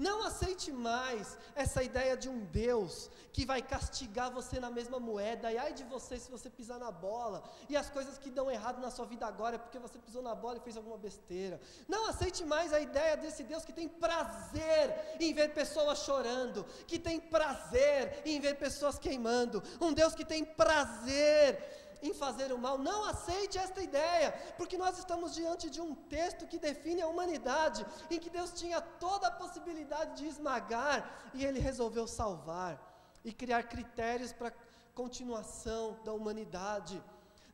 Não 0.00 0.22
aceite 0.22 0.72
mais 0.72 1.36
essa 1.54 1.82
ideia 1.82 2.16
de 2.16 2.26
um 2.26 2.38
Deus 2.46 3.10
que 3.34 3.44
vai 3.44 3.60
castigar 3.60 4.30
você 4.30 4.58
na 4.58 4.70
mesma 4.70 4.98
moeda, 4.98 5.52
e 5.52 5.58
ai 5.58 5.72
de 5.74 5.84
você 5.84 6.18
se 6.18 6.30
você 6.30 6.48
pisar 6.48 6.78
na 6.78 6.90
bola, 6.90 7.42
e 7.68 7.76
as 7.76 7.90
coisas 7.90 8.16
que 8.16 8.30
dão 8.30 8.50
errado 8.50 8.80
na 8.80 8.90
sua 8.90 9.04
vida 9.04 9.26
agora 9.26 9.56
é 9.56 9.58
porque 9.58 9.78
você 9.78 9.98
pisou 9.98 10.22
na 10.22 10.34
bola 10.34 10.56
e 10.56 10.60
fez 10.60 10.74
alguma 10.78 10.96
besteira. 10.96 11.60
Não 11.86 12.08
aceite 12.08 12.42
mais 12.44 12.72
a 12.72 12.80
ideia 12.80 13.14
desse 13.14 13.42
Deus 13.42 13.62
que 13.62 13.74
tem 13.74 13.88
prazer 13.88 15.16
em 15.20 15.34
ver 15.34 15.52
pessoas 15.52 15.98
chorando, 15.98 16.64
que 16.86 16.98
tem 16.98 17.20
prazer 17.20 18.22
em 18.24 18.40
ver 18.40 18.56
pessoas 18.56 18.98
queimando, 18.98 19.62
um 19.82 19.92
Deus 19.92 20.14
que 20.14 20.24
tem 20.24 20.42
prazer 20.42 21.79
em 22.02 22.12
fazer 22.12 22.52
o 22.52 22.58
mal. 22.58 22.78
Não 22.78 23.04
aceite 23.04 23.58
esta 23.58 23.82
ideia, 23.82 24.32
porque 24.56 24.76
nós 24.76 24.98
estamos 24.98 25.34
diante 25.34 25.68
de 25.68 25.80
um 25.80 25.94
texto 25.94 26.46
que 26.46 26.58
define 26.58 27.02
a 27.02 27.08
humanidade, 27.08 27.86
em 28.10 28.18
que 28.18 28.30
Deus 28.30 28.52
tinha 28.52 28.80
toda 28.80 29.28
a 29.28 29.36
possibilidade 29.42 30.16
de 30.18 30.26
esmagar 30.26 31.30
e 31.34 31.44
ele 31.44 31.60
resolveu 31.60 32.06
salvar 32.06 32.78
e 33.24 33.32
criar 33.32 33.64
critérios 33.64 34.32
para 34.32 34.52
continuação 34.94 35.98
da 36.04 36.12
humanidade. 36.12 37.02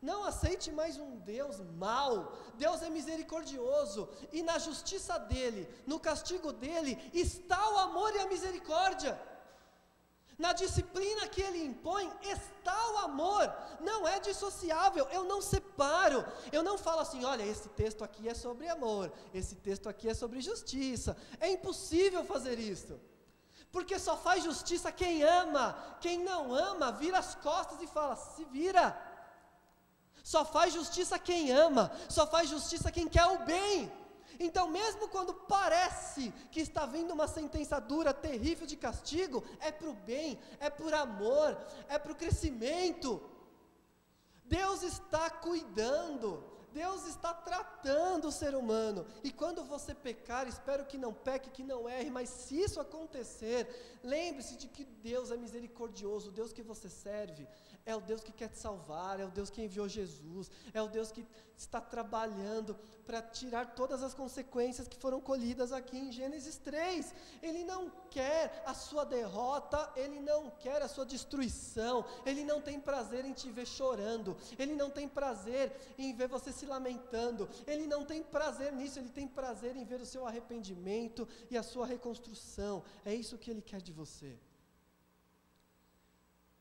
Não 0.00 0.24
aceite 0.24 0.70
mais 0.70 0.98
um 0.98 1.16
Deus 1.16 1.60
mau. 1.74 2.36
Deus 2.54 2.82
é 2.82 2.90
misericordioso 2.90 4.08
e 4.32 4.42
na 4.42 4.58
justiça 4.58 5.18
dele, 5.18 5.68
no 5.86 5.98
castigo 5.98 6.52
dele, 6.52 6.98
está 7.12 7.70
o 7.70 7.78
amor 7.78 8.14
e 8.14 8.18
a 8.20 8.26
misericórdia. 8.26 9.18
Na 10.38 10.52
disciplina 10.52 11.26
que 11.26 11.40
ele 11.40 11.64
impõe 11.64 12.12
está 12.22 12.90
o 12.92 12.98
amor, 12.98 13.50
não 13.80 14.06
é 14.06 14.20
dissociável, 14.20 15.08
eu 15.10 15.24
não 15.24 15.40
separo, 15.40 16.24
eu 16.52 16.62
não 16.62 16.76
falo 16.76 17.00
assim, 17.00 17.24
olha, 17.24 17.42
esse 17.42 17.70
texto 17.70 18.04
aqui 18.04 18.28
é 18.28 18.34
sobre 18.34 18.68
amor, 18.68 19.10
esse 19.32 19.54
texto 19.56 19.88
aqui 19.88 20.10
é 20.10 20.14
sobre 20.14 20.42
justiça. 20.42 21.16
É 21.40 21.50
impossível 21.50 22.22
fazer 22.22 22.58
isso, 22.58 23.00
porque 23.72 23.98
só 23.98 24.14
faz 24.14 24.44
justiça 24.44 24.92
quem 24.92 25.22
ama, 25.22 25.96
quem 26.02 26.18
não 26.18 26.54
ama 26.54 26.92
vira 26.92 27.18
as 27.18 27.34
costas 27.36 27.80
e 27.80 27.86
fala, 27.86 28.14
se 28.14 28.44
vira. 28.44 28.94
Só 30.22 30.44
faz 30.44 30.74
justiça 30.74 31.18
quem 31.18 31.50
ama, 31.50 31.90
só 32.10 32.26
faz 32.26 32.50
justiça 32.50 32.92
quem 32.92 33.08
quer 33.08 33.24
o 33.26 33.38
bem. 33.46 33.90
Então, 34.38 34.68
mesmo 34.68 35.08
quando 35.08 35.32
parece 35.34 36.32
que 36.50 36.60
está 36.60 36.86
vindo 36.86 37.12
uma 37.12 37.28
sentença 37.28 37.80
dura, 37.80 38.12
terrível 38.12 38.66
de 38.66 38.76
castigo, 38.76 39.44
é 39.60 39.70
para 39.72 39.88
o 39.88 39.94
bem, 39.94 40.38
é 40.60 40.70
por 40.70 40.92
amor, 40.94 41.58
é 41.88 41.98
para 41.98 42.12
o 42.12 42.16
crescimento. 42.16 43.22
Deus 44.44 44.82
está 44.82 45.28
cuidando, 45.28 46.42
Deus 46.72 47.06
está 47.06 47.32
tratando 47.32 48.28
o 48.28 48.32
ser 48.32 48.54
humano. 48.54 49.06
E 49.24 49.32
quando 49.32 49.64
você 49.64 49.94
pecar, 49.94 50.46
espero 50.46 50.84
que 50.84 50.98
não 50.98 51.12
peque, 51.12 51.50
que 51.50 51.64
não 51.64 51.88
erre, 51.88 52.10
mas 52.10 52.28
se 52.28 52.60
isso 52.60 52.78
acontecer, 52.80 53.98
lembre-se 54.02 54.56
de 54.56 54.68
que 54.68 54.84
Deus 54.84 55.30
é 55.30 55.36
misericordioso, 55.36 56.28
o 56.28 56.32
Deus 56.32 56.52
que 56.52 56.62
você 56.62 56.88
serve 56.88 57.48
é 57.86 57.94
o 57.94 58.00
Deus 58.00 58.22
que 58.22 58.32
quer 58.32 58.48
te 58.48 58.58
salvar, 58.58 59.20
é 59.20 59.24
o 59.24 59.30
Deus 59.30 59.48
que 59.48 59.62
enviou 59.62 59.88
Jesus, 59.88 60.50
é 60.74 60.82
o 60.82 60.88
Deus 60.88 61.12
que 61.12 61.24
está 61.56 61.80
trabalhando 61.80 62.76
para 63.06 63.22
tirar 63.22 63.74
todas 63.74 64.02
as 64.02 64.12
consequências 64.12 64.88
que 64.88 64.98
foram 64.98 65.20
colhidas 65.20 65.72
aqui 65.72 65.96
em 65.96 66.12
Gênesis 66.12 66.58
3. 66.58 67.14
Ele 67.40 67.64
não 67.64 67.90
quer 68.10 68.62
a 68.66 68.74
sua 68.74 69.04
derrota, 69.04 69.90
ele 69.96 70.20
não 70.20 70.50
quer 70.50 70.82
a 70.82 70.88
sua 70.88 71.06
destruição, 71.06 72.04
ele 72.26 72.44
não 72.44 72.60
tem 72.60 72.78
prazer 72.78 73.24
em 73.24 73.32
te 73.32 73.48
ver 73.50 73.66
chorando, 73.66 74.36
ele 74.58 74.74
não 74.74 74.90
tem 74.90 75.08
prazer 75.08 75.72
em 75.96 76.12
ver 76.12 76.28
você 76.28 76.52
se 76.52 76.66
lamentando, 76.66 77.48
ele 77.66 77.86
não 77.86 78.04
tem 78.04 78.22
prazer 78.22 78.72
nisso, 78.72 78.98
ele 78.98 79.10
tem 79.10 79.26
prazer 79.26 79.76
em 79.76 79.84
ver 79.84 80.00
o 80.00 80.06
seu 80.06 80.26
arrependimento 80.26 81.26
e 81.50 81.56
a 81.56 81.62
sua 81.62 81.86
reconstrução. 81.86 82.82
É 83.04 83.14
isso 83.14 83.38
que 83.38 83.50
ele 83.50 83.62
quer 83.62 83.80
de 83.80 83.92
você. 83.92 84.36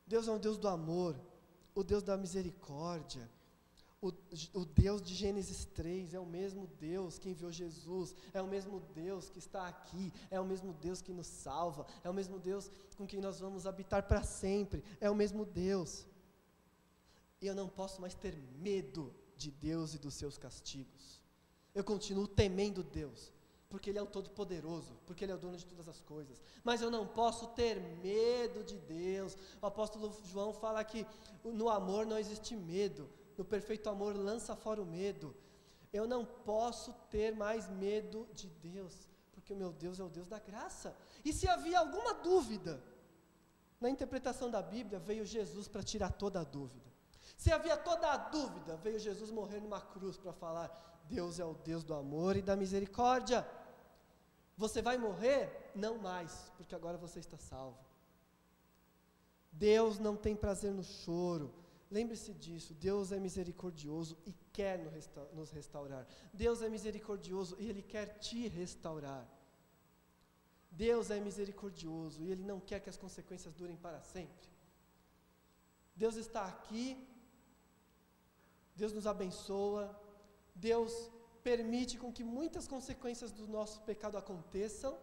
Deus 0.06 0.28
é 0.28 0.32
um 0.32 0.38
Deus 0.38 0.56
do 0.56 0.68
amor, 0.68 1.18
o 1.74 1.82
Deus 1.82 2.02
da 2.02 2.16
misericórdia. 2.16 3.28
O, 4.00 4.12
o, 4.52 4.64
Deus 4.64 5.02
de 5.02 5.14
Gênesis 5.14 5.64
3 5.64 6.14
é 6.14 6.20
o 6.20 6.26
mesmo 6.26 6.66
Deus 6.78 7.18
que 7.18 7.30
enviou 7.30 7.50
Jesus, 7.50 8.14
é 8.32 8.40
o 8.42 8.46
mesmo 8.46 8.78
Deus 8.94 9.30
que 9.30 9.38
está 9.38 9.66
aqui, 9.66 10.12
é 10.30 10.38
o 10.38 10.44
mesmo 10.44 10.72
Deus 10.74 11.00
que 11.00 11.12
nos 11.12 11.26
salva, 11.26 11.86
é 12.04 12.10
o 12.10 12.14
mesmo 12.14 12.38
Deus 12.38 12.70
com 12.96 13.06
quem 13.06 13.20
nós 13.20 13.40
vamos 13.40 13.66
habitar 13.66 14.02
para 14.06 14.22
sempre, 14.22 14.84
é 15.00 15.10
o 15.10 15.14
mesmo 15.14 15.44
Deus. 15.44 16.06
E 17.40 17.46
eu 17.46 17.54
não 17.54 17.68
posso 17.68 18.00
mais 18.00 18.14
ter 18.14 18.36
medo 18.58 19.12
de 19.36 19.50
Deus 19.50 19.94
e 19.94 19.98
dos 19.98 20.14
seus 20.14 20.38
castigos. 20.38 21.20
Eu 21.74 21.82
continuo 21.82 22.28
temendo 22.28 22.82
Deus, 22.82 23.32
porque 23.68 23.90
Ele 23.90 23.98
é 23.98 24.02
o 24.02 24.06
Todo-Poderoso, 24.06 24.96
porque 25.06 25.24
Ele 25.24 25.32
é 25.32 25.34
o 25.34 25.38
dono 25.38 25.56
de 25.56 25.66
todas 25.66 25.88
as 25.88 26.00
coisas. 26.00 26.40
Mas 26.62 26.80
eu 26.80 26.90
não 26.90 27.06
posso 27.06 27.48
ter 27.48 27.80
medo 27.80 28.62
de 28.64 28.78
Deus. 28.78 29.36
O 29.60 29.66
apóstolo 29.66 30.14
João 30.26 30.52
fala 30.52 30.82
que 30.84 31.06
no 31.44 31.68
amor 31.68 32.06
não 32.06 32.18
existe 32.18 32.54
medo, 32.56 33.08
no 33.36 33.44
perfeito 33.44 33.88
amor 33.88 34.16
lança 34.16 34.54
fora 34.54 34.80
o 34.80 34.86
medo. 34.86 35.34
Eu 35.92 36.06
não 36.06 36.24
posso 36.24 36.92
ter 37.10 37.34
mais 37.34 37.68
medo 37.68 38.28
de 38.32 38.48
Deus, 38.48 39.08
porque 39.32 39.52
o 39.52 39.56
meu 39.56 39.72
Deus 39.72 39.98
é 39.98 40.04
o 40.04 40.08
Deus 40.08 40.28
da 40.28 40.38
graça. 40.38 40.96
E 41.24 41.32
se 41.32 41.48
havia 41.48 41.78
alguma 41.78 42.14
dúvida 42.14 42.82
na 43.80 43.90
interpretação 43.90 44.50
da 44.50 44.62
Bíblia, 44.62 44.98
veio 44.98 45.24
Jesus 45.24 45.68
para 45.68 45.82
tirar 45.82 46.12
toda 46.12 46.40
a 46.40 46.44
dúvida. 46.44 46.95
Se 47.36 47.52
havia 47.52 47.76
toda 47.76 48.10
a 48.10 48.16
dúvida, 48.16 48.76
veio 48.78 48.98
Jesus 48.98 49.30
morrer 49.30 49.60
numa 49.60 49.80
cruz 49.80 50.16
para 50.16 50.32
falar: 50.32 50.68
Deus 51.08 51.38
é 51.38 51.44
o 51.44 51.54
Deus 51.54 51.84
do 51.84 51.94
amor 51.94 52.36
e 52.36 52.42
da 52.42 52.56
misericórdia. 52.56 53.46
Você 54.56 54.80
vai 54.80 54.96
morrer? 54.96 55.70
Não 55.74 55.98
mais, 55.98 56.50
porque 56.56 56.74
agora 56.74 56.96
você 56.96 57.18
está 57.18 57.36
salvo. 57.36 57.78
Deus 59.52 59.98
não 59.98 60.16
tem 60.16 60.34
prazer 60.34 60.72
no 60.72 60.82
choro. 60.82 61.52
Lembre-se 61.90 62.32
disso, 62.34 62.74
Deus 62.74 63.12
é 63.12 63.18
misericordioso 63.18 64.18
e 64.26 64.34
quer 64.52 64.78
nos 65.32 65.50
restaurar. 65.50 66.06
Deus 66.32 66.60
é 66.62 66.68
misericordioso 66.68 67.56
e 67.60 67.68
Ele 67.68 67.82
quer 67.82 68.18
te 68.18 68.48
restaurar. 68.48 69.24
Deus 70.70 71.10
é 71.10 71.20
misericordioso 71.20 72.22
e 72.22 72.30
Ele 72.30 72.42
não 72.42 72.58
quer 72.58 72.80
que 72.80 72.90
as 72.90 72.96
consequências 72.96 73.54
durem 73.54 73.76
para 73.76 74.00
sempre. 74.00 74.48
Deus 75.94 76.16
está 76.16 76.44
aqui, 76.46 77.06
Deus 78.76 78.92
nos 78.92 79.06
abençoa, 79.06 79.84
Deus 80.54 80.92
permite 81.42 81.98
com 82.02 82.12
que 82.12 82.24
muitas 82.24 82.66
consequências 82.74 83.32
do 83.32 83.46
nosso 83.56 83.80
pecado 83.82 84.16
aconteçam, 84.18 84.96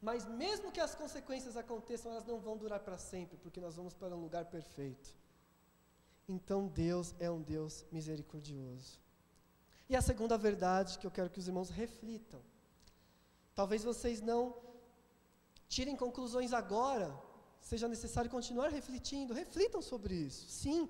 mas 0.00 0.26
mesmo 0.26 0.70
que 0.70 0.80
as 0.80 0.94
consequências 0.94 1.56
aconteçam, 1.56 2.12
elas 2.12 2.26
não 2.30 2.38
vão 2.38 2.56
durar 2.56 2.80
para 2.80 2.98
sempre, 2.98 3.36
porque 3.38 3.60
nós 3.60 3.76
vamos 3.76 3.94
para 3.94 4.14
um 4.16 4.20
lugar 4.20 4.44
perfeito. 4.46 5.08
Então 6.28 6.66
Deus 6.68 7.14
é 7.18 7.30
um 7.30 7.42
Deus 7.42 7.84
misericordioso. 7.90 9.00
E 9.88 9.96
a 9.96 10.02
segunda 10.02 10.36
verdade 10.36 10.98
que 10.98 11.06
eu 11.06 11.10
quero 11.10 11.30
que 11.30 11.38
os 11.38 11.48
irmãos 11.48 11.70
reflitam 11.70 12.40
Talvez 13.54 13.84
vocês 13.84 14.20
não 14.20 14.56
tirem 15.68 15.96
conclusões 15.96 16.52
agora, 16.52 17.08
seja 17.60 17.86
necessário 17.86 18.30
continuar 18.30 18.68
refletindo. 18.68 19.32
Reflitam 19.32 19.80
sobre 19.80 20.14
isso. 20.14 20.48
Sim, 20.48 20.88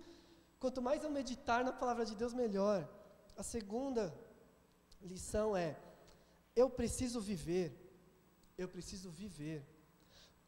quanto 0.64 0.80
mais 0.80 1.04
eu 1.04 1.10
meditar 1.10 1.62
na 1.62 1.74
palavra 1.74 2.06
de 2.06 2.14
Deus, 2.14 2.32
melhor. 2.32 2.88
A 3.36 3.42
segunda 3.42 4.18
lição 5.02 5.54
é: 5.54 5.76
eu 6.56 6.70
preciso 6.70 7.20
viver, 7.20 7.68
eu 8.56 8.66
preciso 8.66 9.10
viver 9.10 9.62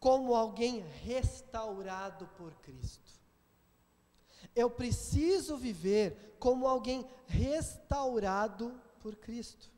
como 0.01 0.35
alguém 0.35 0.79
restaurado 1.03 2.27
por 2.29 2.55
Cristo. 2.67 3.13
Eu 4.55 4.71
preciso 4.71 5.59
viver 5.59 6.37
como 6.39 6.67
alguém 6.67 7.07
restaurado 7.27 8.81
por 9.01 9.17
Cristo. 9.17 9.71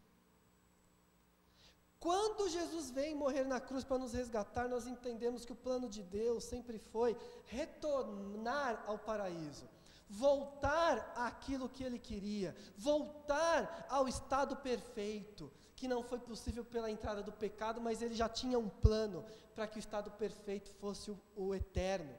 Quando 1.98 2.48
Jesus 2.48 2.90
vem 2.90 3.12
morrer 3.12 3.42
na 3.44 3.59
cruz 3.59 3.83
para 3.83 3.98
nos 3.98 4.12
resgatar, 4.12 4.68
nós 4.68 4.87
entendemos 4.87 5.44
que 5.44 5.53
o 5.53 5.62
plano 5.66 5.88
de 5.88 6.05
Deus 6.05 6.44
sempre 6.44 6.79
foi 6.79 7.16
retornar 7.46 8.85
ao 8.87 9.01
paraíso, 9.01 9.68
voltar 10.09 11.12
àquilo 11.16 11.68
que 11.68 11.85
ele 11.85 11.99
queria, 11.99 12.57
voltar 12.77 13.87
ao 13.88 14.09
estado 14.09 14.57
perfeito, 14.57 15.51
que 15.77 15.87
não 15.87 16.03
foi 16.03 16.18
possível 16.18 16.64
pela 16.64 16.90
entrada 16.90 17.23
do 17.23 17.33
pecado, 17.33 17.81
mas 17.81 18.03
ele 18.03 18.14
já 18.14 18.29
tinha 18.29 18.59
um 18.59 18.68
plano 18.68 19.25
para 19.55 19.66
que 19.66 19.79
o 19.79 19.81
estado 19.81 20.11
perfeito 20.12 20.73
fosse 20.81 21.11
o, 21.11 21.21
o 21.37 21.55
eterno. 21.55 22.14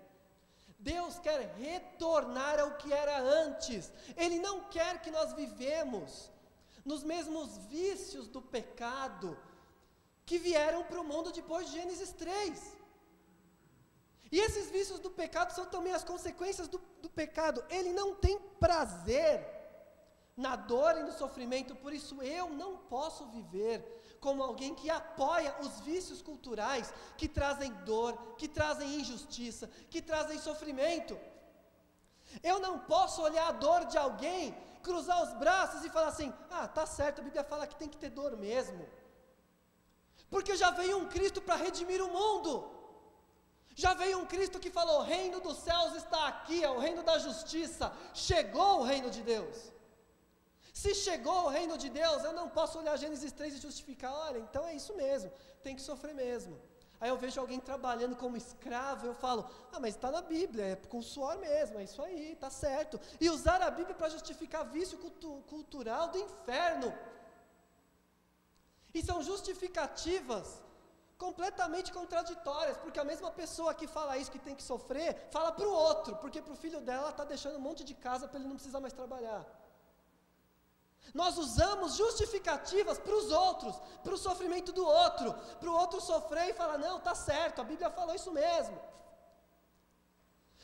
Deus 0.80 1.20
quer 1.20 1.54
retornar 1.58 2.58
ao 2.58 2.78
que 2.78 2.94
era 2.94 3.20
antes, 3.20 3.92
Ele 4.16 4.40
não 4.40 4.62
quer 4.70 5.02
que 5.02 5.12
nós 5.12 5.34
vivemos 5.34 6.32
nos 6.86 7.04
mesmos 7.04 7.58
vícios 7.68 8.28
do 8.28 8.42
pecado, 8.42 9.38
que 10.26 10.38
vieram 10.38 10.84
para 10.84 11.02
o 11.02 11.04
mundo 11.04 11.34
depois 11.34 11.68
de 11.68 11.74
Gênesis 11.74 12.14
3. 12.14 12.79
E 14.32 14.40
esses 14.40 14.70
vícios 14.70 15.00
do 15.00 15.10
pecado 15.10 15.52
são 15.54 15.66
também 15.66 15.94
as 15.94 16.04
consequências 16.04 16.68
do, 16.68 16.80
do 17.02 17.10
pecado. 17.10 17.64
Ele 17.70 17.92
não 17.92 18.16
tem 18.16 18.38
prazer 18.60 19.60
na 20.38 20.56
dor 20.56 20.96
e 20.98 21.04
no 21.04 21.12
sofrimento, 21.12 21.76
por 21.76 21.92
isso 21.92 22.22
eu 22.22 22.50
não 22.50 22.78
posso 22.78 23.26
viver 23.28 23.84
como 24.22 24.44
alguém 24.44 24.74
que 24.74 24.90
apoia 24.90 25.54
os 25.60 25.80
vícios 25.82 26.22
culturais 26.22 26.94
que 27.18 27.28
trazem 27.28 27.72
dor, 27.84 28.36
que 28.38 28.48
trazem 28.48 29.00
injustiça, 29.00 29.70
que 29.90 30.02
trazem 30.02 30.38
sofrimento. 30.40 31.18
Eu 32.44 32.60
não 32.60 32.80
posso 32.80 33.22
olhar 33.22 33.48
a 33.48 33.52
dor 33.52 33.86
de 33.86 33.98
alguém, 33.98 34.56
cruzar 34.84 35.22
os 35.24 35.34
braços 35.34 35.84
e 35.84 35.90
falar 35.90 36.10
assim: 36.10 36.34
ah, 36.50 36.68
tá 36.68 36.86
certo, 36.86 37.20
a 37.20 37.24
Bíblia 37.24 37.44
fala 37.44 37.68
que 37.68 37.76
tem 37.76 37.90
que 37.90 37.98
ter 37.98 38.10
dor 38.10 38.38
mesmo. 38.38 38.88
Porque 40.30 40.56
já 40.56 40.70
veio 40.70 40.98
um 41.00 41.08
Cristo 41.08 41.42
para 41.42 41.56
redimir 41.56 42.02
o 42.04 42.12
mundo. 42.12 42.79
Já 43.84 43.92
veio 44.02 44.20
um 44.20 44.26
Cristo 44.34 44.62
que 44.64 44.72
falou: 44.78 44.98
o 45.00 45.08
reino 45.16 45.40
dos 45.46 45.58
céus 45.68 45.92
está 46.02 46.22
aqui, 46.32 46.58
é 46.70 46.72
o 46.78 46.82
reino 46.86 47.02
da 47.10 47.18
justiça. 47.26 47.86
Chegou 48.14 48.72
o 48.80 48.88
reino 48.92 49.10
de 49.16 49.22
Deus. 49.34 49.58
Se 50.82 50.92
chegou 51.06 51.40
o 51.46 51.52
reino 51.58 51.78
de 51.84 51.90
Deus, 52.02 52.24
eu 52.24 52.34
não 52.40 52.48
posso 52.58 52.78
olhar 52.80 52.98
Gênesis 53.04 53.32
3 53.32 53.56
e 53.56 53.62
justificar, 53.68 54.14
olha, 54.28 54.40
então 54.40 54.66
é 54.68 54.74
isso 54.80 54.94
mesmo, 55.04 55.32
tem 55.64 55.76
que 55.78 55.82
sofrer 55.82 56.14
mesmo. 56.14 56.56
Aí 57.02 57.10
eu 57.10 57.18
vejo 57.24 57.40
alguém 57.40 57.60
trabalhando 57.72 58.16
como 58.22 58.42
escravo, 58.44 59.06
eu 59.08 59.16
falo, 59.26 59.42
ah, 59.74 59.80
mas 59.80 59.96
está 59.96 60.12
na 60.12 60.22
Bíblia, 60.22 60.66
é 60.74 60.76
com 60.94 61.02
suor 61.02 61.38
mesmo, 61.38 61.80
é 61.80 61.84
isso 61.90 62.02
aí, 62.02 62.34
está 62.34 62.50
certo. 62.50 63.00
E 63.20 63.30
usar 63.30 63.62
a 63.62 63.72
Bíblia 63.72 63.96
para 63.96 64.10
justificar 64.10 64.70
vício 64.78 64.98
cultu 64.98 65.32
cultural 65.54 66.10
do 66.10 66.20
inferno. 66.28 66.90
E 68.94 69.02
são 69.02 69.24
justificativas 69.32 70.48
completamente 71.26 71.92
contraditórias, 71.92 72.78
porque 72.78 73.00
a 73.00 73.04
mesma 73.04 73.30
pessoa 73.30 73.74
que 73.80 73.88
fala 73.96 74.18
isso 74.18 74.32
que 74.32 74.40
tem 74.48 74.56
que 74.56 74.64
sofrer, 74.64 75.28
fala 75.36 75.52
para 75.52 75.68
o 75.68 75.74
outro, 75.90 76.16
porque 76.16 76.42
para 76.42 76.54
o 76.54 76.62
filho 76.64 76.80
dela 76.80 77.10
está 77.10 77.26
deixando 77.26 77.58
um 77.58 77.66
monte 77.70 77.84
de 77.84 77.94
casa 77.94 78.28
para 78.28 78.40
ele 78.40 78.48
não 78.48 78.56
precisar 78.56 78.80
mais 78.80 78.94
trabalhar. 78.94 79.44
Nós 81.14 81.38
usamos 81.38 81.96
justificativas 81.96 82.98
para 82.98 83.16
os 83.16 83.32
outros, 83.32 83.76
para 84.04 84.14
o 84.14 84.18
sofrimento 84.18 84.72
do 84.72 84.86
outro, 84.86 85.34
para 85.60 85.70
o 85.70 85.74
outro 85.74 86.00
sofrer 86.00 86.50
e 86.50 86.54
falar: 86.54 86.78
não, 86.78 86.98
está 86.98 87.14
certo, 87.14 87.60
a 87.60 87.66
Bíblia 87.72 87.90
falou 87.90 88.16
isso 88.16 88.32
mesmo. 88.32 88.80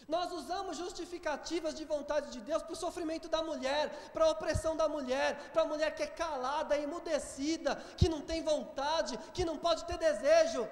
Nós 0.07 0.31
usamos 0.31 0.77
justificativas 0.77 1.73
de 1.73 1.83
vontade 1.83 2.29
de 2.31 2.39
Deus 2.39 2.61
para 2.61 2.73
o 2.73 2.75
sofrimento 2.75 3.27
da 3.27 3.41
mulher, 3.41 3.89
para 4.13 4.25
a 4.25 4.29
opressão 4.29 4.75
da 4.75 4.87
mulher, 4.87 5.51
para 5.51 5.63
a 5.63 5.65
mulher 5.65 5.95
que 5.95 6.03
é 6.03 6.07
calada, 6.07 6.77
emudecida, 6.77 7.75
que 7.97 8.07
não 8.07 8.21
tem 8.21 8.43
vontade, 8.43 9.17
que 9.33 9.43
não 9.43 9.57
pode 9.57 9.83
ter 9.85 9.97
desejo. 9.97 10.67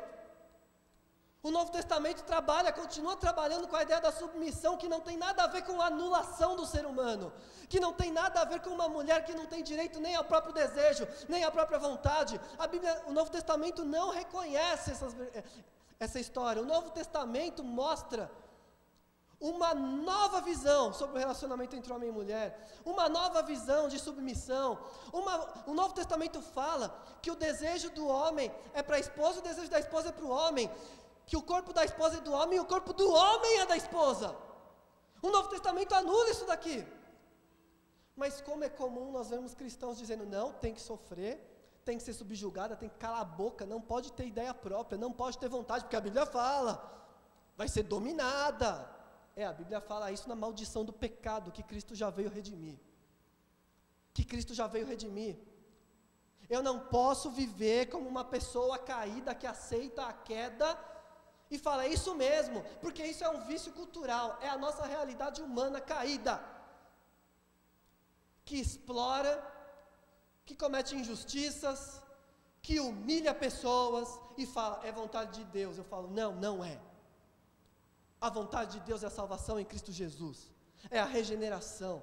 O 1.41 1.52
Novo 1.52 1.72
Testamento 1.72 2.24
trabalha, 2.24 2.72
continua 2.72 3.17
trabalhando 3.17 3.67
com 3.67 3.76
a 3.76 3.84
ideia 3.84 4.00
da 4.00 4.13
submissão, 4.13 4.78
que 4.78 4.88
não 4.88 5.02
tem 5.02 5.17
nada 5.17 5.43
a 5.43 5.48
ver 5.48 5.63
com 5.63 5.82
a 5.82 5.88
anulação 5.88 6.56
do 6.56 6.65
ser 6.65 6.86
humano, 6.86 7.34
que 7.67 7.82
não 7.82 7.91
tem 7.91 8.13
nada 8.13 8.39
a 8.39 8.46
ver 8.46 8.62
com 8.62 8.69
uma 8.69 8.88
mulher 8.88 9.26
que 9.26 9.34
não 9.34 9.46
tem 9.46 9.62
direito 9.62 10.00
nem 10.00 10.15
ao 10.15 10.24
próprio 10.24 10.54
desejo, 10.54 11.06
nem 11.28 11.43
à 11.43 11.52
própria 11.52 11.78
vontade. 11.78 12.39
A 12.58 12.65
Bíblia, 12.65 13.04
o 13.08 13.12
Novo 13.12 13.30
Testamento 13.30 13.84
não 13.84 14.12
reconhece 14.12 14.91
essas, 14.91 15.13
essa 16.00 16.17
história. 16.17 16.62
O 16.62 16.65
Novo 16.65 16.91
Testamento 16.91 17.62
mostra 17.62 18.32
uma 19.43 19.73
nova 19.75 20.39
visão 20.39 20.93
sobre 20.93 21.17
o 21.17 21.19
relacionamento 21.19 21.75
entre 21.75 21.91
homem 21.91 22.08
e 22.08 22.12
mulher, 22.13 22.47
uma 22.86 23.10
nova 23.10 23.43
visão 23.43 23.89
de 23.89 23.99
submissão. 23.99 24.79
Uma, 25.12 25.36
o 25.67 25.73
Novo 25.73 25.93
Testamento 25.93 26.41
fala 26.41 26.97
que 27.21 27.29
o 27.29 27.36
desejo 27.36 27.89
do 27.89 28.08
homem 28.08 28.49
é 28.73 28.82
para 28.82 28.95
a 28.95 28.99
esposa, 28.99 29.39
o 29.39 29.43
desejo 29.43 29.69
da 29.69 29.82
esposa 29.82 30.10
é 30.10 30.12
para 30.13 30.23
o 30.23 30.29
homem, 30.29 30.71
que 31.25 31.36
o 31.36 31.41
corpo 31.41 31.73
da 31.73 31.84
esposa 31.84 32.19
é 32.19 32.21
do 32.21 32.32
homem 32.32 32.58
e 32.58 32.62
o 32.62 32.65
corpo 32.65 32.93
do 32.93 33.12
homem 33.12 33.60
é 33.60 33.65
da 33.65 33.75
esposa. 33.75 34.34
O 35.21 35.29
Novo 35.29 35.49
Testamento 35.49 35.93
anula 35.93 36.29
isso 36.29 36.45
daqui. 36.45 36.88
Mas 38.15 38.39
como 38.39 38.63
é 38.63 38.69
comum 38.69 39.12
nós 39.12 39.29
vemos 39.29 39.53
cristãos 39.53 39.97
dizendo, 39.97 40.25
não, 40.25 40.53
tem 40.53 40.73
que 40.73 40.82
sofrer, 40.82 41.36
tem 41.84 41.97
que 41.97 42.03
ser 42.03 42.13
subjugada, 42.13 42.77
tem 42.77 42.88
que 42.88 42.95
calar 42.97 43.19
a 43.19 43.25
boca, 43.25 43.65
não 43.65 43.82
pode 43.82 44.13
ter 44.13 44.25
ideia 44.25 44.53
própria, 44.53 44.97
não 44.97 45.12
pode 45.12 45.38
ter 45.38 45.49
vontade, 45.49 45.84
porque 45.84 45.97
a 45.97 46.01
Bíblia 46.01 46.25
fala, 46.25 46.71
vai 47.58 47.67
ser 47.67 47.84
dominada, 47.84 49.03
é, 49.36 49.46
a 49.46 49.54
Bíblia 49.54 49.82
fala 49.82 50.12
isso 50.12 50.30
na 50.30 50.36
maldição 50.36 50.86
do 50.86 50.93
pecado 50.93 51.52
que 51.52 51.63
Cristo 51.63 51.96
já 51.96 52.10
veio 52.10 52.30
redimir. 52.30 52.78
Que 54.13 54.24
Cristo 54.24 54.54
já 54.54 54.67
veio 54.67 54.86
redimir. 54.86 55.38
Eu 56.50 56.62
não 56.62 56.80
posso 56.80 57.32
viver 57.32 57.88
como 57.88 58.08
uma 58.08 58.24
pessoa 58.24 58.78
caída 58.78 59.34
que 59.34 59.48
aceita 59.48 60.06
a 60.06 60.13
queda 60.13 60.78
e 61.50 61.58
fala, 61.58 61.86
é 61.86 61.88
isso 61.88 62.13
mesmo, 62.15 62.63
porque 62.82 63.04
isso 63.04 63.24
é 63.24 63.30
um 63.30 63.41
vício 63.46 63.72
cultural, 63.74 64.38
é 64.41 64.50
a 64.50 64.58
nossa 64.58 64.86
realidade 64.86 65.41
humana 65.41 65.80
caída, 65.80 66.43
que 68.43 68.58
explora, 68.58 69.34
que 70.46 70.56
comete 70.56 70.96
injustiças, 70.96 72.02
que 72.62 72.80
humilha 72.80 73.34
pessoas 73.34 74.19
e 74.38 74.46
fala, 74.46 74.86
é 74.86 74.91
vontade 74.91 75.39
de 75.39 75.46
Deus. 75.46 75.78
Eu 75.78 75.84
falo, 75.84 76.08
não, 76.10 76.34
não 76.34 76.63
é. 76.63 76.80
A 78.23 78.29
vontade 78.29 78.79
de 78.79 78.86
Deus 78.86 79.03
é 79.03 79.07
a 79.07 79.09
salvação 79.09 79.59
em 79.59 79.65
Cristo 79.65 79.91
Jesus, 79.91 80.49
é 80.89 80.97
a 80.97 81.03
regeneração, 81.03 82.01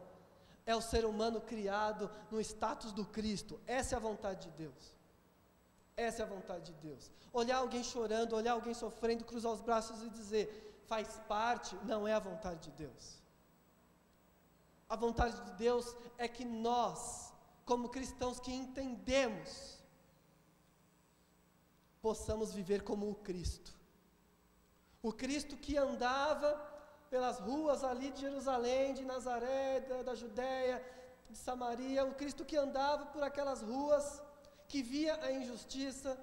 é 0.67 0.77
o 0.77 0.81
ser 0.83 1.07
humano 1.07 1.41
criado 1.41 2.11
no 2.31 2.39
status 2.43 2.93
do 2.93 3.07
Cristo. 3.07 3.59
Essa 3.67 3.95
é 3.95 3.97
a 3.97 4.01
vontade 4.01 4.47
de 4.47 4.51
Deus. 4.51 4.95
Essa 5.97 6.21
é 6.21 6.27
a 6.27 6.29
vontade 6.29 6.67
de 6.67 6.75
Deus. 6.75 7.11
Olhar 7.33 7.57
alguém 7.57 7.83
chorando, 7.83 8.37
olhar 8.37 8.53
alguém 8.53 8.75
sofrendo, 8.75 9.25
cruzar 9.25 9.51
os 9.51 9.63
braços 9.63 10.03
e 10.03 10.11
dizer, 10.11 10.83
faz 10.87 11.19
parte, 11.27 11.75
não 11.87 12.07
é 12.07 12.13
a 12.13 12.19
vontade 12.19 12.69
de 12.69 12.73
Deus. 12.73 13.23
A 14.91 14.97
vontade 14.97 15.43
de 15.43 15.53
Deus 15.53 15.97
é 16.19 16.29
que 16.29 16.45
nós, 16.45 17.33
como 17.65 17.89
cristãos 17.89 18.39
que 18.39 18.53
entendemos, 18.53 19.79
possamos 22.03 22.53
viver 22.53 22.83
como 22.83 23.09
o 23.09 23.15
Cristo. 23.15 23.80
O 25.03 25.13
Cristo 25.13 25.57
que 25.57 25.77
andava 25.77 26.55
pelas 27.09 27.39
ruas 27.41 27.83
ali 27.83 28.11
de 28.11 28.21
Jerusalém, 28.21 28.95
de 28.95 29.05
Nazaré, 29.05 29.81
da, 29.81 30.03
da 30.03 30.15
Judéia, 30.15 30.85
de 31.29 31.37
Samaria, 31.37 32.05
o 32.05 32.15
Cristo 32.15 32.45
que 32.45 32.57
andava 32.57 33.07
por 33.07 33.23
aquelas 33.23 33.63
ruas, 33.63 34.23
que 34.69 34.83
via 34.83 35.15
a 35.25 35.33
injustiça 35.33 36.19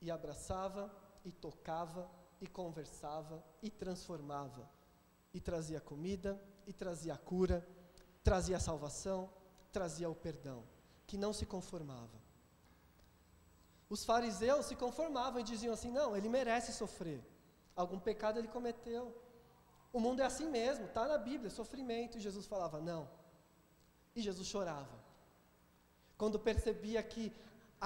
e 0.00 0.10
abraçava 0.10 0.90
e 1.24 1.30
tocava 1.30 2.10
e 2.40 2.46
conversava 2.46 3.42
e 3.62 3.70
transformava 3.70 4.68
e 5.32 5.40
trazia 5.40 5.80
comida 5.80 6.40
e 6.66 6.72
trazia 6.72 7.16
cura, 7.16 7.66
trazia 8.22 8.58
salvação, 8.58 9.30
trazia 9.72 10.10
o 10.10 10.14
perdão, 10.14 10.64
que 11.06 11.16
não 11.16 11.32
se 11.32 11.46
conformava. 11.46 12.21
Os 13.94 14.02
fariseus 14.10 14.64
se 14.66 14.74
conformavam 14.82 15.38
e 15.38 15.44
diziam 15.44 15.74
assim: 15.74 15.90
não, 15.90 16.16
ele 16.16 16.28
merece 16.36 16.72
sofrer. 16.72 17.20
Algum 17.76 17.98
pecado 18.08 18.38
ele 18.38 18.48
cometeu. 18.48 19.04
O 19.92 20.00
mundo 20.04 20.20
é 20.22 20.24
assim 20.24 20.48
mesmo, 20.58 20.86
está 20.86 21.06
na 21.06 21.18
Bíblia, 21.18 21.50
sofrimento. 21.50 22.16
E 22.16 22.20
Jesus 22.26 22.46
falava: 22.46 22.80
não. 22.80 23.02
E 24.16 24.22
Jesus 24.22 24.48
chorava. 24.48 24.96
Quando 26.16 26.38
percebia 26.38 27.02
que 27.02 27.24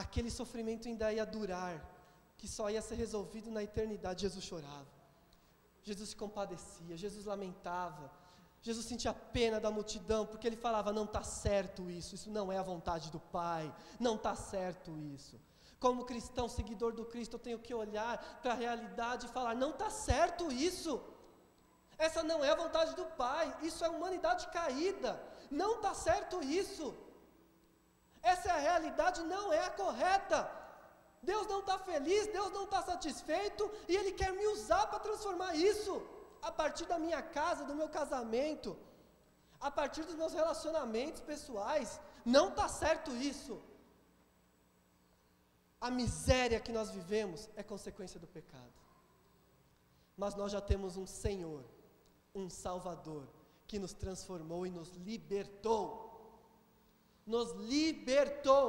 aquele 0.03 0.31
sofrimento 0.31 0.87
ainda 0.87 1.13
ia 1.13 1.27
durar, 1.27 1.77
que 2.39 2.47
só 2.47 2.71
ia 2.71 2.83
ser 2.89 2.95
resolvido 2.95 3.51
na 3.51 3.65
eternidade, 3.65 4.23
Jesus 4.23 4.45
chorava. 4.45 4.93
Jesus 5.83 6.11
se 6.11 6.17
compadecia, 6.25 6.97
Jesus 6.97 7.25
lamentava. 7.25 8.13
Jesus 8.63 8.87
sentia 8.87 9.13
pena 9.13 9.59
da 9.59 9.73
multidão, 9.73 10.25
porque 10.25 10.47
ele 10.47 10.63
falava: 10.69 10.93
não 10.93 11.05
está 11.11 11.25
certo 11.25 11.91
isso, 11.91 12.15
isso 12.15 12.31
não 12.31 12.53
é 12.53 12.59
a 12.59 12.69
vontade 12.73 13.11
do 13.11 13.19
Pai, 13.19 13.75
não 13.99 14.15
está 14.15 14.37
certo 14.37 14.97
isso. 15.17 15.37
Como 15.79 16.07
cristão, 16.07 16.49
seguidor 16.49 16.93
do 16.93 17.05
Cristo, 17.05 17.35
eu 17.35 17.39
tenho 17.39 17.59
que 17.59 17.75
olhar 17.75 18.19
para 18.43 18.53
a 18.53 18.61
realidade 18.65 19.27
e 19.27 19.29
falar: 19.29 19.55
não 19.55 19.71
está 19.71 19.91
certo 19.91 20.51
isso. 20.51 21.03
Essa 21.99 22.23
não 22.23 22.45
é 22.45 22.51
a 22.51 22.55
vontade 22.63 22.95
do 22.95 23.07
Pai, 23.23 23.57
isso 23.63 23.85
é 23.85 23.89
humanidade 23.89 24.47
caída. 24.49 25.21
Não 25.51 25.77
está 25.77 25.95
certo 25.95 26.43
isso. 26.43 26.95
Essa 28.23 28.49
é 28.49 28.53
a 28.53 28.65
realidade, 28.69 29.23
não 29.23 29.53
é 29.53 29.65
a 29.65 29.71
correta. 29.71 30.51
Deus 31.23 31.47
não 31.47 31.61
está 31.61 31.79
feliz, 31.79 32.27
Deus 32.29 32.51
não 32.53 32.65
está 32.65 32.83
satisfeito 32.83 33.71
e 33.89 33.97
Ele 33.97 34.13
quer 34.13 34.33
me 34.33 34.47
usar 34.49 34.87
para 34.87 35.01
transformar 35.01 35.55
isso 35.55 35.95
a 36.43 36.53
partir 36.53 36.87
da 36.87 36.99
minha 36.99 37.23
casa, 37.23 37.65
do 37.65 37.75
meu 37.75 37.89
casamento, 37.89 38.77
a 39.61 39.71
partir 39.71 40.05
dos 40.05 40.15
meus 40.15 40.33
relacionamentos 40.33 41.21
pessoais. 41.21 42.01
Não 42.25 42.49
está 42.49 42.69
certo 42.69 43.11
isso. 43.33 43.61
A 45.81 45.91
miséria 45.91 46.61
que 46.61 46.73
nós 46.73 46.91
vivemos 46.91 47.49
é 47.55 47.63
consequência 47.63 48.19
do 48.19 48.27
pecado. 48.27 48.73
Mas 50.17 50.35
nós 50.35 50.51
já 50.51 50.61
temos 50.61 50.97
um 50.97 51.07
Senhor, 51.07 51.65
um 52.35 52.49
Salvador, 52.49 53.29
que 53.67 53.79
nos 53.79 53.93
transformou 53.93 54.67
e 54.67 54.71
nos 54.71 54.91
libertou. 54.97 56.39
Nos 57.27 57.53
libertou. 57.53 58.65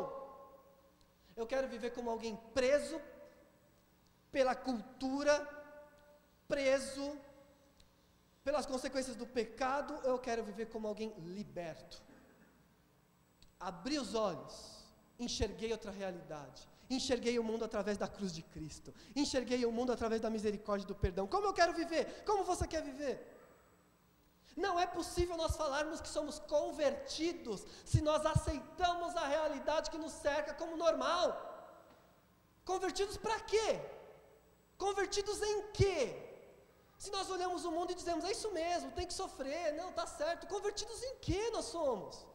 Eu 1.35 1.47
quero 1.47 1.67
viver 1.67 1.91
como 1.91 2.09
alguém 2.09 2.35
preso 2.53 2.99
pela 4.31 4.53
cultura, 4.55 5.47
preso 6.47 7.17
pelas 8.43 8.65
consequências 8.65 9.15
do 9.15 9.27
pecado, 9.27 9.93
eu 10.05 10.17
quero 10.17 10.43
viver 10.43 10.67
como 10.67 10.87
alguém 10.87 11.13
liberto. 11.19 12.01
Abri 13.59 13.99
os 13.99 14.15
olhos, 14.15 14.85
enxerguei 15.19 15.71
outra 15.71 15.91
realidade 15.91 16.67
Enxerguei 16.89 17.37
o 17.37 17.43
mundo 17.43 17.65
através 17.65 17.97
da 17.97 18.07
cruz 18.07 18.31
de 18.33 18.41
Cristo. 18.41 18.93
Enxerguei 19.15 19.65
o 19.65 19.71
mundo 19.71 19.91
através 19.91 20.21
da 20.21 20.29
misericórdia 20.29 20.85
e 20.85 20.87
do 20.87 20.95
perdão. 20.95 21.27
Como 21.27 21.45
eu 21.47 21.53
quero 21.53 21.73
viver? 21.73 22.23
Como 22.25 22.43
você 22.43 22.65
quer 22.65 22.81
viver? 22.81 23.15
Não 24.55 24.79
é 24.79 24.87
possível 24.87 25.37
nós 25.37 25.55
falarmos 25.55 26.01
que 26.01 26.07
somos 26.07 26.39
convertidos 26.39 27.65
se 27.85 28.01
nós 28.01 28.25
aceitamos 28.25 29.15
a 29.15 29.27
realidade 29.27 29.91
que 29.91 29.97
nos 29.97 30.13
cerca 30.13 30.53
como 30.53 30.77
normal. 30.77 31.27
Convertidos 32.65 33.17
para 33.17 33.39
quê? 33.41 33.79
Convertidos 34.77 35.41
em 35.41 35.71
quê? 35.73 35.99
Se 36.97 37.11
nós 37.11 37.29
olhamos 37.29 37.65
o 37.65 37.71
mundo 37.71 37.91
e 37.91 37.95
dizemos, 37.95 38.25
é 38.25 38.31
isso 38.31 38.51
mesmo, 38.51 38.91
tem 38.91 39.05
que 39.05 39.13
sofrer, 39.13 39.73
não, 39.73 39.89
está 39.89 40.07
certo. 40.07 40.47
Convertidos 40.47 41.03
em 41.03 41.15
quê 41.17 41.51
nós 41.51 41.65
somos? 41.65 42.25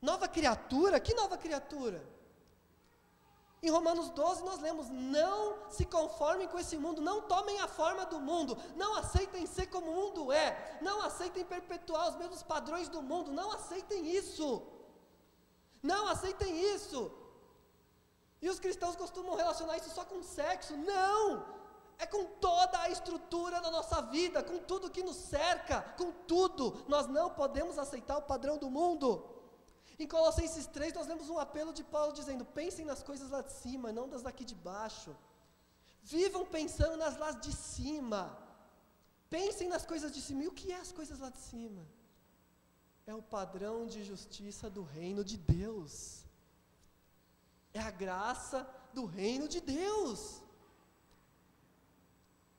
Nova 0.00 0.28
criatura? 0.28 1.00
Que 1.00 1.14
nova 1.14 1.38
criatura? 1.38 2.04
Em 3.62 3.70
Romanos 3.70 4.10
12 4.10 4.42
nós 4.42 4.60
lemos: 4.60 4.88
Não 4.90 5.70
se 5.70 5.84
conformem 5.84 6.48
com 6.48 6.58
esse 6.58 6.76
mundo, 6.76 7.00
não 7.00 7.22
tomem 7.22 7.60
a 7.60 7.68
forma 7.68 8.04
do 8.04 8.18
mundo, 8.18 8.58
não 8.74 8.96
aceitem 8.96 9.46
ser 9.46 9.66
como 9.66 9.90
o 9.90 9.94
mundo 9.94 10.32
é, 10.32 10.78
não 10.82 11.00
aceitem 11.00 11.44
perpetuar 11.44 12.08
os 12.08 12.16
mesmos 12.16 12.42
padrões 12.42 12.88
do 12.88 13.00
mundo, 13.00 13.30
não 13.30 13.52
aceitem 13.52 14.10
isso. 14.16 14.62
Não 15.82 16.08
aceitem 16.08 16.60
isso. 16.74 17.10
E 18.40 18.48
os 18.48 18.58
cristãos 18.58 18.96
costumam 18.96 19.36
relacionar 19.36 19.76
isso 19.76 19.90
só 19.90 20.04
com 20.04 20.22
sexo. 20.22 20.76
Não! 20.76 21.44
É 21.98 22.06
com 22.06 22.24
toda 22.24 22.80
a 22.80 22.90
estrutura 22.90 23.60
da 23.60 23.70
nossa 23.70 24.02
vida, 24.02 24.42
com 24.42 24.58
tudo 24.58 24.90
que 24.90 25.04
nos 25.04 25.14
cerca, 25.14 25.82
com 25.96 26.10
tudo. 26.26 26.84
Nós 26.88 27.06
não 27.06 27.30
podemos 27.30 27.78
aceitar 27.78 28.16
o 28.18 28.22
padrão 28.22 28.58
do 28.58 28.68
mundo. 28.68 29.24
Em 30.02 30.08
Colossenses 30.14 30.66
3, 30.76 30.94
nós 30.98 31.08
lemos 31.10 31.28
um 31.32 31.38
apelo 31.46 31.72
de 31.78 31.84
Paulo 31.94 32.12
dizendo: 32.18 32.44
pensem 32.60 32.84
nas 32.90 33.02
coisas 33.08 33.28
lá 33.34 33.40
de 33.48 33.52
cima, 33.62 33.96
não 33.98 34.06
das 34.12 34.22
daqui 34.26 34.44
de 34.52 34.56
baixo. 34.70 35.12
Vivam 36.14 36.44
pensando 36.56 36.96
nas 37.02 37.16
lá 37.22 37.30
de 37.46 37.52
cima. 37.52 38.22
Pensem 39.36 39.68
nas 39.74 39.84
coisas 39.92 40.10
de 40.16 40.20
cima. 40.26 40.42
E 40.42 40.48
o 40.48 40.56
que 40.60 40.72
é 40.76 40.78
as 40.84 40.90
coisas 40.98 41.20
lá 41.24 41.30
de 41.36 41.42
cima? 41.50 41.82
É 43.10 43.14
o 43.14 43.22
padrão 43.36 43.76
de 43.92 44.00
justiça 44.10 44.68
do 44.76 44.82
reino 44.82 45.22
de 45.30 45.36
Deus. 45.36 46.24
É 47.72 47.80
a 47.80 47.92
graça 48.04 48.58
do 48.96 49.04
reino 49.04 49.46
de 49.54 49.60
Deus. 49.60 50.20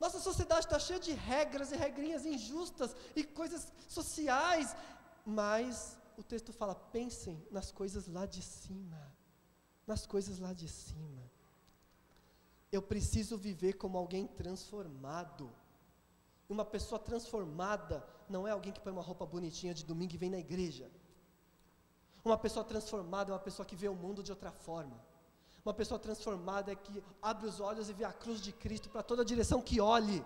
Nossa 0.04 0.20
sociedade 0.30 0.66
está 0.66 0.80
cheia 0.80 1.02
de 1.08 1.14
regras 1.34 1.72
e 1.74 1.82
regrinhas 1.86 2.26
injustas 2.26 2.96
e 3.20 3.24
coisas 3.24 3.68
sociais, 3.98 4.76
mas 5.42 5.76
o 6.18 6.24
texto 6.24 6.52
fala: 6.54 6.76
pensem 6.76 7.46
nas 7.52 7.72
coisas 7.72 8.08
lá 8.08 8.26
de 8.26 8.42
cima. 8.42 9.12
Nas 9.86 10.06
coisas 10.06 10.40
lá 10.40 10.54
de 10.54 10.68
cima. 10.68 11.24
Eu 12.72 12.82
preciso 12.82 13.38
viver 13.38 13.74
como 13.74 13.98
alguém 13.98 14.26
transformado. 14.28 15.52
Uma 16.50 16.66
pessoa 16.66 17.00
transformada 17.00 18.06
não 18.30 18.48
é 18.48 18.52
alguém 18.52 18.72
que 18.74 18.80
põe 18.80 18.92
uma 18.92 19.02
roupa 19.02 19.26
bonitinha 19.26 19.74
de 19.74 19.86
domingo 19.86 20.14
e 20.14 20.18
vem 20.18 20.30
na 20.30 20.40
igreja. 20.40 20.90
Uma 22.24 22.38
pessoa 22.38 22.64
transformada 22.64 23.32
é 23.32 23.34
uma 23.34 23.40
pessoa 23.40 23.66
que 23.66 23.76
vê 23.76 23.88
o 23.88 23.96
mundo 23.96 24.24
de 24.24 24.32
outra 24.32 24.52
forma. 24.52 24.98
Uma 25.66 25.74
pessoa 25.74 26.00
transformada 26.00 26.72
é 26.72 26.76
que 26.76 27.04
abre 27.22 27.48
os 27.48 27.60
olhos 27.60 27.90
e 27.90 27.94
vê 27.94 28.04
a 28.04 28.12
cruz 28.12 28.42
de 28.42 28.52
Cristo 28.52 28.90
para 28.90 29.04
toda 29.04 29.24
direção 29.24 29.62
que 29.62 29.80
olhe. 29.80 30.24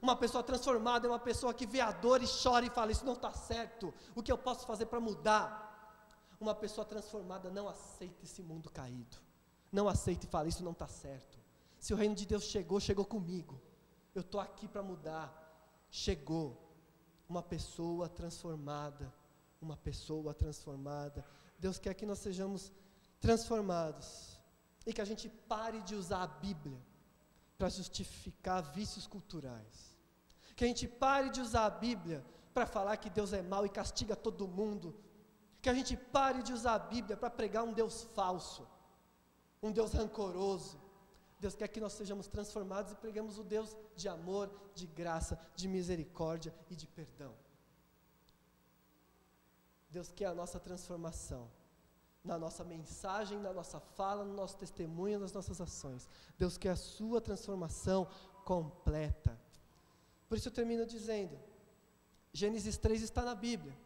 Uma 0.00 0.16
pessoa 0.16 0.42
transformada 0.42 1.06
é 1.06 1.10
uma 1.10 1.18
pessoa 1.18 1.52
que 1.52 1.66
vê 1.66 1.80
a 1.80 1.90
dor 1.90 2.22
e 2.22 2.26
chora 2.42 2.64
e 2.64 2.70
fala: 2.70 2.92
Isso 2.92 3.04
não 3.04 3.12
está 3.14 3.32
certo, 3.32 3.92
o 4.14 4.22
que 4.22 4.32
eu 4.32 4.38
posso 4.38 4.66
fazer 4.66 4.86
para 4.86 5.00
mudar? 5.00 5.70
Uma 6.40 6.54
pessoa 6.54 6.84
transformada 6.84 7.50
não 7.50 7.68
aceita 7.68 8.24
esse 8.24 8.42
mundo 8.42 8.70
caído, 8.70 9.16
não 9.70 9.88
aceita 9.88 10.26
e 10.26 10.28
fala: 10.28 10.48
Isso 10.48 10.64
não 10.64 10.72
está 10.72 10.88
certo. 10.88 11.38
Se 11.78 11.92
o 11.92 11.96
reino 11.96 12.14
de 12.14 12.26
Deus 12.26 12.44
chegou, 12.44 12.78
chegou 12.80 13.04
comigo, 13.04 13.60
eu 14.14 14.20
estou 14.22 14.40
aqui 14.40 14.68
para 14.68 14.82
mudar. 14.82 15.40
Chegou 15.90 16.56
uma 17.28 17.42
pessoa 17.42 18.08
transformada, 18.08 19.12
uma 19.60 19.76
pessoa 19.76 20.32
transformada. 20.32 21.24
Deus 21.58 21.78
quer 21.78 21.94
que 21.94 22.06
nós 22.06 22.18
sejamos 22.18 22.72
transformados 23.20 24.38
e 24.86 24.92
que 24.92 25.00
a 25.00 25.04
gente 25.04 25.28
pare 25.28 25.80
de 25.82 25.94
usar 25.94 26.22
a 26.22 26.26
Bíblia 26.26 26.80
para 27.62 27.68
justificar 27.68 28.60
vícios 28.72 29.06
culturais. 29.06 29.96
Que 30.56 30.64
a 30.64 30.66
gente 30.66 30.88
pare 30.88 31.30
de 31.30 31.40
usar 31.40 31.66
a 31.66 31.70
Bíblia 31.70 32.18
para 32.52 32.66
falar 32.66 32.96
que 32.96 33.08
Deus 33.08 33.32
é 33.32 33.40
mau 33.40 33.64
e 33.64 33.68
castiga 33.68 34.16
todo 34.16 34.48
mundo. 34.48 34.96
Que 35.60 35.70
a 35.70 35.74
gente 35.74 35.96
pare 35.96 36.42
de 36.42 36.52
usar 36.52 36.74
a 36.74 36.78
Bíblia 36.80 37.16
para 37.16 37.30
pregar 37.30 37.62
um 37.62 37.72
Deus 37.72 38.02
falso, 38.16 38.66
um 39.62 39.70
Deus 39.70 39.92
rancoroso. 39.92 40.76
Deus 41.38 41.54
quer 41.54 41.68
que 41.68 41.80
nós 41.80 41.92
sejamos 41.92 42.26
transformados 42.26 42.90
e 42.90 42.96
preguemos 42.96 43.38
o 43.38 43.44
Deus 43.44 43.76
de 43.94 44.08
amor, 44.08 44.50
de 44.74 44.88
graça, 44.88 45.38
de 45.54 45.68
misericórdia 45.68 46.52
e 46.68 46.74
de 46.74 46.88
perdão. 46.88 47.32
Deus 49.88 50.10
quer 50.10 50.26
a 50.26 50.34
nossa 50.34 50.58
transformação 50.58 51.48
na 52.24 52.38
nossa 52.38 52.62
mensagem, 52.62 53.38
na 53.38 53.52
nossa 53.52 53.80
fala, 53.80 54.24
no 54.24 54.34
nosso 54.34 54.56
testemunho, 54.56 55.18
nas 55.18 55.32
nossas 55.32 55.60
ações. 55.60 56.08
Deus 56.38 56.56
quer 56.56 56.70
a 56.70 56.76
sua 56.76 57.20
transformação 57.20 58.06
completa. 58.44 59.38
Por 60.28 60.38
isso 60.38 60.48
eu 60.48 60.52
termino 60.52 60.86
dizendo: 60.86 61.38
Gênesis 62.32 62.76
3 62.76 63.02
está 63.02 63.22
na 63.22 63.34
Bíblia. 63.34 63.76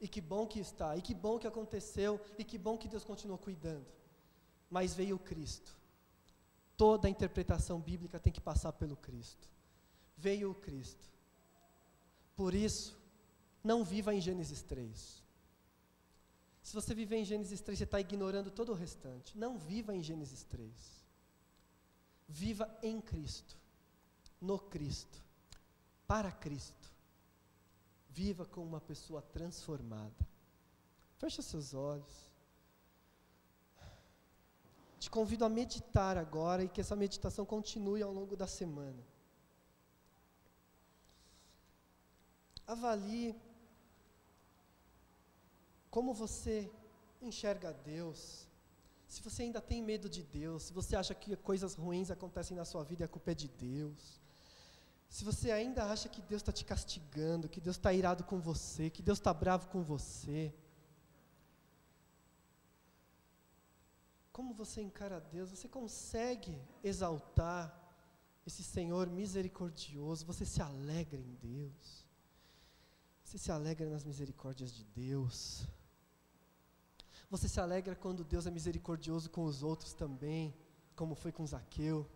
E 0.00 0.06
que 0.06 0.20
bom 0.20 0.46
que 0.46 0.60
está, 0.60 0.96
e 0.96 1.02
que 1.02 1.12
bom 1.12 1.38
que 1.38 1.46
aconteceu, 1.46 2.20
e 2.38 2.44
que 2.44 2.56
bom 2.56 2.78
que 2.78 2.88
Deus 2.88 3.04
continuou 3.04 3.38
cuidando. 3.38 3.86
Mas 4.70 4.94
veio 4.94 5.16
o 5.16 5.18
Cristo. 5.18 5.76
Toda 6.76 7.08
a 7.08 7.10
interpretação 7.10 7.80
bíblica 7.80 8.20
tem 8.20 8.32
que 8.32 8.40
passar 8.40 8.72
pelo 8.72 8.96
Cristo. 8.96 9.48
Veio 10.16 10.52
o 10.52 10.54
Cristo. 10.54 11.10
Por 12.36 12.54
isso, 12.54 12.96
não 13.64 13.84
viva 13.84 14.14
em 14.14 14.20
Gênesis 14.20 14.62
3. 14.62 15.27
Se 16.68 16.74
você 16.74 16.94
viver 16.94 17.16
em 17.16 17.24
Gênesis 17.24 17.62
3, 17.62 17.78
você 17.78 17.84
está 17.84 17.98
ignorando 17.98 18.50
todo 18.50 18.72
o 18.72 18.74
restante. 18.74 19.38
Não 19.38 19.56
viva 19.56 19.94
em 19.96 20.02
Gênesis 20.02 20.44
3. 20.44 20.70
Viva 22.28 22.68
em 22.82 23.00
Cristo, 23.00 23.56
no 24.38 24.58
Cristo, 24.58 25.24
para 26.06 26.30
Cristo. 26.30 26.92
Viva 28.10 28.44
como 28.44 28.66
uma 28.66 28.82
pessoa 28.82 29.22
transformada. 29.22 30.28
Feche 31.16 31.42
seus 31.42 31.72
olhos. 31.72 32.30
Te 34.98 35.08
convido 35.08 35.46
a 35.46 35.48
meditar 35.48 36.18
agora 36.18 36.64
e 36.64 36.68
que 36.68 36.82
essa 36.82 36.94
meditação 36.94 37.46
continue 37.46 38.02
ao 38.02 38.12
longo 38.12 38.36
da 38.36 38.46
semana. 38.46 39.02
Avalie 42.66 43.34
como 45.90 46.12
você 46.12 46.70
enxerga 47.20 47.72
Deus? 47.72 48.46
Se 49.06 49.22
você 49.22 49.42
ainda 49.42 49.60
tem 49.60 49.82
medo 49.82 50.08
de 50.08 50.22
Deus, 50.22 50.64
se 50.64 50.72
você 50.72 50.94
acha 50.94 51.14
que 51.14 51.34
coisas 51.36 51.74
ruins 51.74 52.10
acontecem 52.10 52.56
na 52.56 52.64
sua 52.64 52.84
vida 52.84 53.02
e 53.02 53.06
a 53.06 53.08
culpa 53.08 53.30
é 53.30 53.34
de 53.34 53.48
Deus, 53.48 54.20
se 55.08 55.24
você 55.24 55.50
ainda 55.50 55.84
acha 55.84 56.08
que 56.08 56.20
Deus 56.20 56.42
está 56.42 56.52
te 56.52 56.64
castigando, 56.64 57.48
que 57.48 57.60
Deus 57.60 57.76
está 57.76 57.92
irado 57.92 58.22
com 58.24 58.38
você, 58.38 58.90
que 58.90 59.00
Deus 59.00 59.18
está 59.18 59.32
bravo 59.32 59.68
com 59.68 59.82
você, 59.82 60.54
como 64.30 64.52
você 64.54 64.82
encara 64.82 65.18
Deus? 65.18 65.50
Você 65.50 65.66
consegue 65.66 66.56
exaltar 66.84 67.74
esse 68.46 68.62
Senhor 68.62 69.08
misericordioso? 69.08 70.24
Você 70.26 70.44
se 70.44 70.60
alegra 70.62 71.20
em 71.20 71.34
Deus? 71.34 72.06
Você 73.24 73.36
se 73.36 73.50
alegra 73.50 73.88
nas 73.90 74.04
misericórdias 74.04 74.72
de 74.72 74.84
Deus? 74.84 75.66
Você 77.30 77.46
se 77.48 77.60
alegra 77.60 77.94
quando 77.94 78.24
Deus 78.24 78.46
é 78.46 78.50
misericordioso 78.50 79.28
com 79.28 79.44
os 79.44 79.62
outros 79.62 79.92
também, 79.92 80.54
como 80.96 81.14
foi 81.14 81.30
com 81.30 81.46
Zaqueu. 81.46 82.08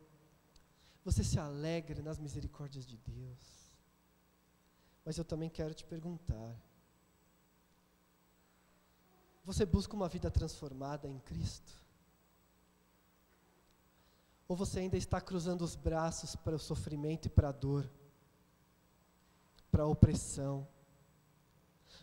Você 1.05 1.23
se 1.23 1.39
alegra 1.39 2.03
nas 2.03 2.19
misericórdias 2.19 2.87
de 2.87 2.97
Deus. 2.97 3.73
Mas 5.05 5.19
eu 5.19 5.25
também 5.25 5.51
quero 5.51 5.75
te 5.75 5.85
perguntar: 5.85 6.57
você 9.45 9.67
busca 9.67 9.95
uma 9.95 10.09
vida 10.09 10.31
transformada 10.31 11.07
em 11.07 11.19
Cristo? 11.19 11.73
Ou 14.49 14.57
você 14.57 14.81
ainda 14.81 14.97
está 14.97 15.21
cruzando 15.21 15.63
os 15.63 15.77
braços 15.77 16.35
para 16.37 16.57
o 16.57 16.59
sofrimento 16.59 17.27
e 17.27 17.31
para 17.31 17.49
a 17.51 17.53
dor, 17.53 17.91
para 19.71 19.83
a 19.83 19.87
opressão? 19.87 20.67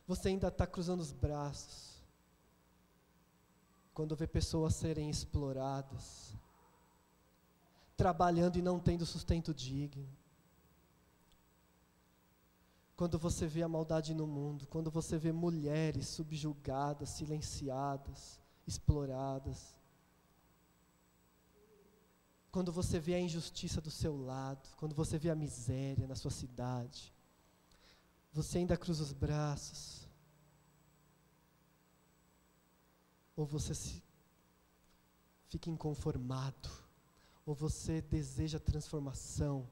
Você 0.06 0.30
ainda 0.30 0.48
está 0.48 0.68
cruzando 0.68 1.00
os 1.00 1.12
braços 1.12 1.99
quando 3.94 4.16
vê 4.16 4.28
pessoas 4.28 4.76
serem 4.76 5.10
exploradas, 5.10 6.36
trabalhando 7.96 8.58
e 8.58 8.62
não 8.62 8.80
tendo 8.80 9.06
sustento 9.06 9.54
digno. 9.54 10.08
Quando 12.96 13.18
você 13.18 13.48
vê 13.48 13.64
a 13.64 13.68
maldade 13.68 14.14
no 14.14 14.28
mundo, 14.28 14.68
quando 14.68 14.92
você 14.92 15.18
vê 15.18 15.32
mulheres 15.32 16.08
subjugadas, 16.08 17.10
silenciadas, 17.10 18.40
exploradas. 18.68 19.78
Quando 22.52 22.72
você 22.72 23.00
vê 23.00 23.14
a 23.16 23.20
injustiça 23.22 23.80
do 23.80 23.92
seu 23.92 24.18
lado, 24.18 24.68
quando 24.76 24.96
você 24.96 25.18
vê 25.18 25.30
a 25.30 25.36
miséria 25.36 26.08
na 26.08 26.16
sua 26.16 26.32
cidade, 26.32 27.14
você 28.34 28.58
ainda 28.58 28.76
cruza 28.76 29.04
os 29.04 29.14
braços 29.14 30.09
ou 33.40 33.46
você 33.46 33.74
se 33.74 34.04
fica 35.48 35.70
inconformado, 35.70 36.70
ou 37.46 37.56
você 37.56 38.02
deseja 38.02 38.60
transformação, 38.60 39.66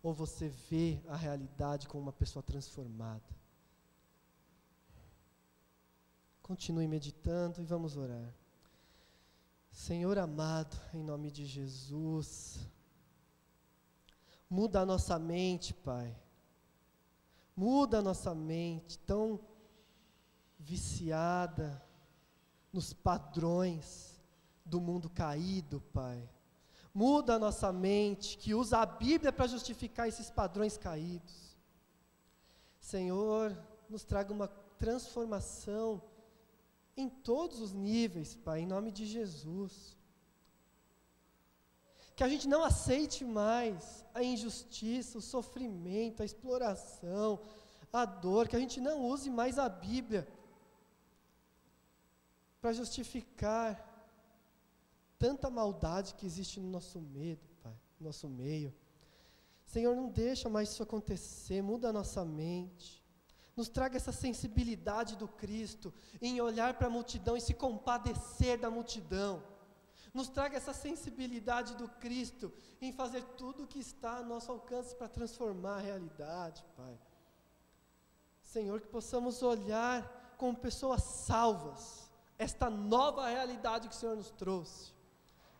ou 0.00 0.14
você 0.14 0.48
vê 0.48 1.02
a 1.08 1.16
realidade 1.16 1.88
como 1.88 2.04
uma 2.04 2.12
pessoa 2.12 2.44
transformada. 2.44 3.28
Continue 6.40 6.86
meditando 6.86 7.60
e 7.60 7.64
vamos 7.64 7.96
orar. 7.96 8.32
Senhor 9.72 10.16
amado, 10.16 10.80
em 10.94 11.02
nome 11.02 11.32
de 11.32 11.46
Jesus, 11.46 12.60
muda 14.48 14.82
a 14.82 14.86
nossa 14.86 15.18
mente, 15.18 15.74
Pai. 15.74 16.16
Muda 17.56 17.98
a 17.98 18.02
nossa 18.02 18.32
mente 18.32 18.96
tão 19.00 19.40
viciada, 20.56 21.89
nos 22.72 22.92
padrões 22.92 24.20
do 24.64 24.80
mundo 24.80 25.10
caído, 25.10 25.80
Pai. 25.92 26.28
Muda 26.92 27.34
a 27.34 27.38
nossa 27.38 27.72
mente, 27.72 28.36
que 28.36 28.54
usa 28.54 28.78
a 28.78 28.86
Bíblia 28.86 29.32
para 29.32 29.46
justificar 29.46 30.08
esses 30.08 30.30
padrões 30.30 30.76
caídos. 30.76 31.56
Senhor, 32.80 33.56
nos 33.88 34.04
traga 34.04 34.32
uma 34.32 34.48
transformação 34.78 36.02
em 36.96 37.08
todos 37.08 37.60
os 37.60 37.72
níveis, 37.72 38.34
Pai, 38.34 38.60
em 38.60 38.66
nome 38.66 38.90
de 38.90 39.06
Jesus. 39.06 39.96
Que 42.16 42.24
a 42.24 42.28
gente 42.28 42.48
não 42.48 42.62
aceite 42.64 43.24
mais 43.24 44.04
a 44.14 44.22
injustiça, 44.22 45.18
o 45.18 45.22
sofrimento, 45.22 46.22
a 46.22 46.24
exploração, 46.24 47.40
a 47.92 48.04
dor, 48.04 48.48
que 48.48 48.56
a 48.56 48.58
gente 48.58 48.80
não 48.80 49.06
use 49.06 49.30
mais 49.30 49.58
a 49.58 49.68
Bíblia 49.68 50.26
para 52.60 52.72
justificar 52.72 53.86
tanta 55.18 55.50
maldade 55.50 56.14
que 56.14 56.26
existe 56.26 56.60
no 56.60 56.70
nosso 56.70 57.00
medo, 57.00 57.48
Pai, 57.62 57.76
no 57.98 58.06
nosso 58.06 58.28
meio. 58.28 58.74
Senhor, 59.64 59.94
não 59.94 60.08
deixa 60.08 60.48
mais 60.48 60.70
isso 60.70 60.82
acontecer, 60.82 61.62
muda 61.62 61.88
a 61.88 61.92
nossa 61.92 62.24
mente. 62.24 63.00
Nos 63.56 63.68
traga 63.68 63.96
essa 63.96 64.12
sensibilidade 64.12 65.16
do 65.16 65.28
Cristo 65.28 65.92
em 66.20 66.40
olhar 66.40 66.74
para 66.74 66.86
a 66.86 66.90
multidão 66.90 67.36
e 67.36 67.40
se 67.40 67.52
compadecer 67.52 68.58
da 68.58 68.70
multidão. 68.70 69.42
Nos 70.12 70.28
traga 70.28 70.56
essa 70.56 70.72
sensibilidade 70.72 71.76
do 71.76 71.88
Cristo 71.88 72.52
em 72.80 72.92
fazer 72.92 73.22
tudo 73.36 73.64
o 73.64 73.66
que 73.66 73.78
está 73.78 74.16
a 74.16 74.22
nosso 74.22 74.50
alcance 74.50 74.94
para 74.94 75.08
transformar 75.08 75.76
a 75.76 75.80
realidade, 75.80 76.64
Pai. 76.76 76.98
Senhor, 78.42 78.80
que 78.80 78.88
possamos 78.88 79.42
olhar 79.42 80.34
como 80.36 80.56
pessoas 80.56 81.02
salvas, 81.02 81.99
esta 82.40 82.70
nova 82.70 83.28
realidade 83.28 83.86
que 83.86 83.94
o 83.94 83.98
Senhor 83.98 84.16
nos 84.16 84.30
trouxe. 84.30 84.98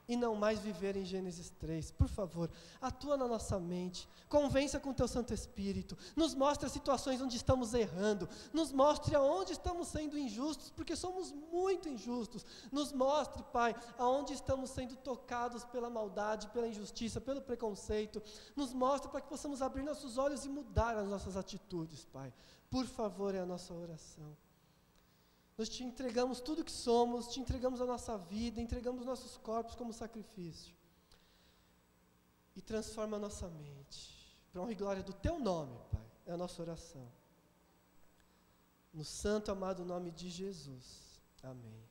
E 0.08 0.16
não 0.16 0.34
mais 0.34 0.58
viver 0.58 0.96
em 0.96 1.04
Gênesis 1.04 1.50
3. 1.50 1.92
Por 1.92 2.08
favor, 2.08 2.50
atua 2.80 3.18
na 3.18 3.28
nossa 3.28 3.60
mente, 3.60 4.08
convença 4.28 4.80
com 4.80 4.90
o 4.90 4.94
teu 4.94 5.06
Santo 5.06 5.32
Espírito, 5.32 5.96
nos 6.16 6.34
mostre 6.34 6.66
as 6.66 6.72
situações 6.72 7.20
onde 7.20 7.36
estamos 7.36 7.74
errando, 7.74 8.28
nos 8.52 8.72
mostre 8.72 9.14
aonde 9.14 9.52
estamos 9.52 9.88
sendo 9.88 10.18
injustos, 10.18 10.70
porque 10.70 10.96
somos 10.96 11.30
muito 11.52 11.86
injustos. 11.88 12.44
Nos 12.72 12.92
mostre, 12.92 13.44
Pai, 13.52 13.76
aonde 13.98 14.32
estamos 14.32 14.70
sendo 14.70 14.96
tocados 14.96 15.64
pela 15.66 15.90
maldade, 15.90 16.48
pela 16.48 16.66
injustiça, 16.66 17.20
pelo 17.20 17.42
preconceito. 17.42 18.22
Nos 18.56 18.72
mostre 18.72 19.10
para 19.10 19.20
que 19.20 19.28
possamos 19.28 19.60
abrir 19.60 19.82
nossos 19.82 20.16
olhos 20.16 20.46
e 20.46 20.48
mudar 20.48 20.96
as 20.96 21.06
nossas 21.06 21.36
atitudes, 21.36 22.06
Pai. 22.06 22.32
Por 22.70 22.86
favor, 22.86 23.34
é 23.34 23.40
a 23.40 23.46
nossa 23.46 23.72
oração 23.74 24.34
nós 25.60 25.68
te 25.68 25.84
entregamos 25.84 26.40
tudo 26.40 26.64
que 26.64 26.72
somos, 26.72 27.28
te 27.28 27.38
entregamos 27.38 27.82
a 27.82 27.84
nossa 27.84 28.16
vida, 28.16 28.62
entregamos 28.62 29.04
nossos 29.04 29.36
corpos 29.36 29.74
como 29.74 29.92
sacrifício. 29.92 30.74
E 32.56 32.62
transforma 32.62 33.18
a 33.18 33.20
nossa 33.20 33.46
mente, 33.46 34.00
para 34.50 34.62
honra 34.62 34.72
e 34.72 34.74
glória 34.74 35.02
do 35.02 35.12
teu 35.12 35.38
nome, 35.38 35.78
Pai, 35.92 36.06
é 36.24 36.32
a 36.32 36.36
nossa 36.38 36.62
oração. 36.62 37.06
No 38.90 39.04
santo 39.04 39.52
amado 39.52 39.84
nome 39.84 40.10
de 40.10 40.30
Jesus. 40.30 41.20
Amém. 41.42 41.84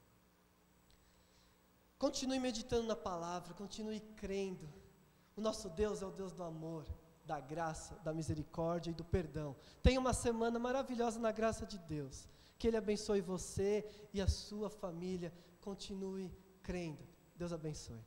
Continue 2.00 2.40
meditando 2.40 2.88
na 2.88 2.96
palavra, 2.96 3.54
continue 3.54 4.00
crendo. 4.16 4.68
O 5.38 5.42
nosso 5.42 5.70
Deus 5.70 6.02
é 6.02 6.08
o 6.08 6.12
Deus 6.12 6.34
do 6.34 6.42
amor, 6.42 6.88
da 7.24 7.40
graça, 7.40 7.94
da 8.04 8.12
misericórdia 8.12 8.90
e 8.90 8.96
do 8.96 9.06
perdão. 9.06 9.56
Tenha 9.84 10.00
uma 10.00 10.12
semana 10.12 10.58
maravilhosa 10.58 11.20
na 11.20 11.32
graça 11.32 11.68
de 11.68 11.78
Deus. 11.78 12.28
Que 12.60 12.68
Ele 12.68 12.78
abençoe 12.78 13.22
você 13.22 13.84
e 14.14 14.22
a 14.22 14.28
sua 14.28 14.70
família. 14.70 15.34
Continue 15.62 16.32
crendo. 16.62 17.08
Deus 17.36 17.54
abençoe. 17.54 18.04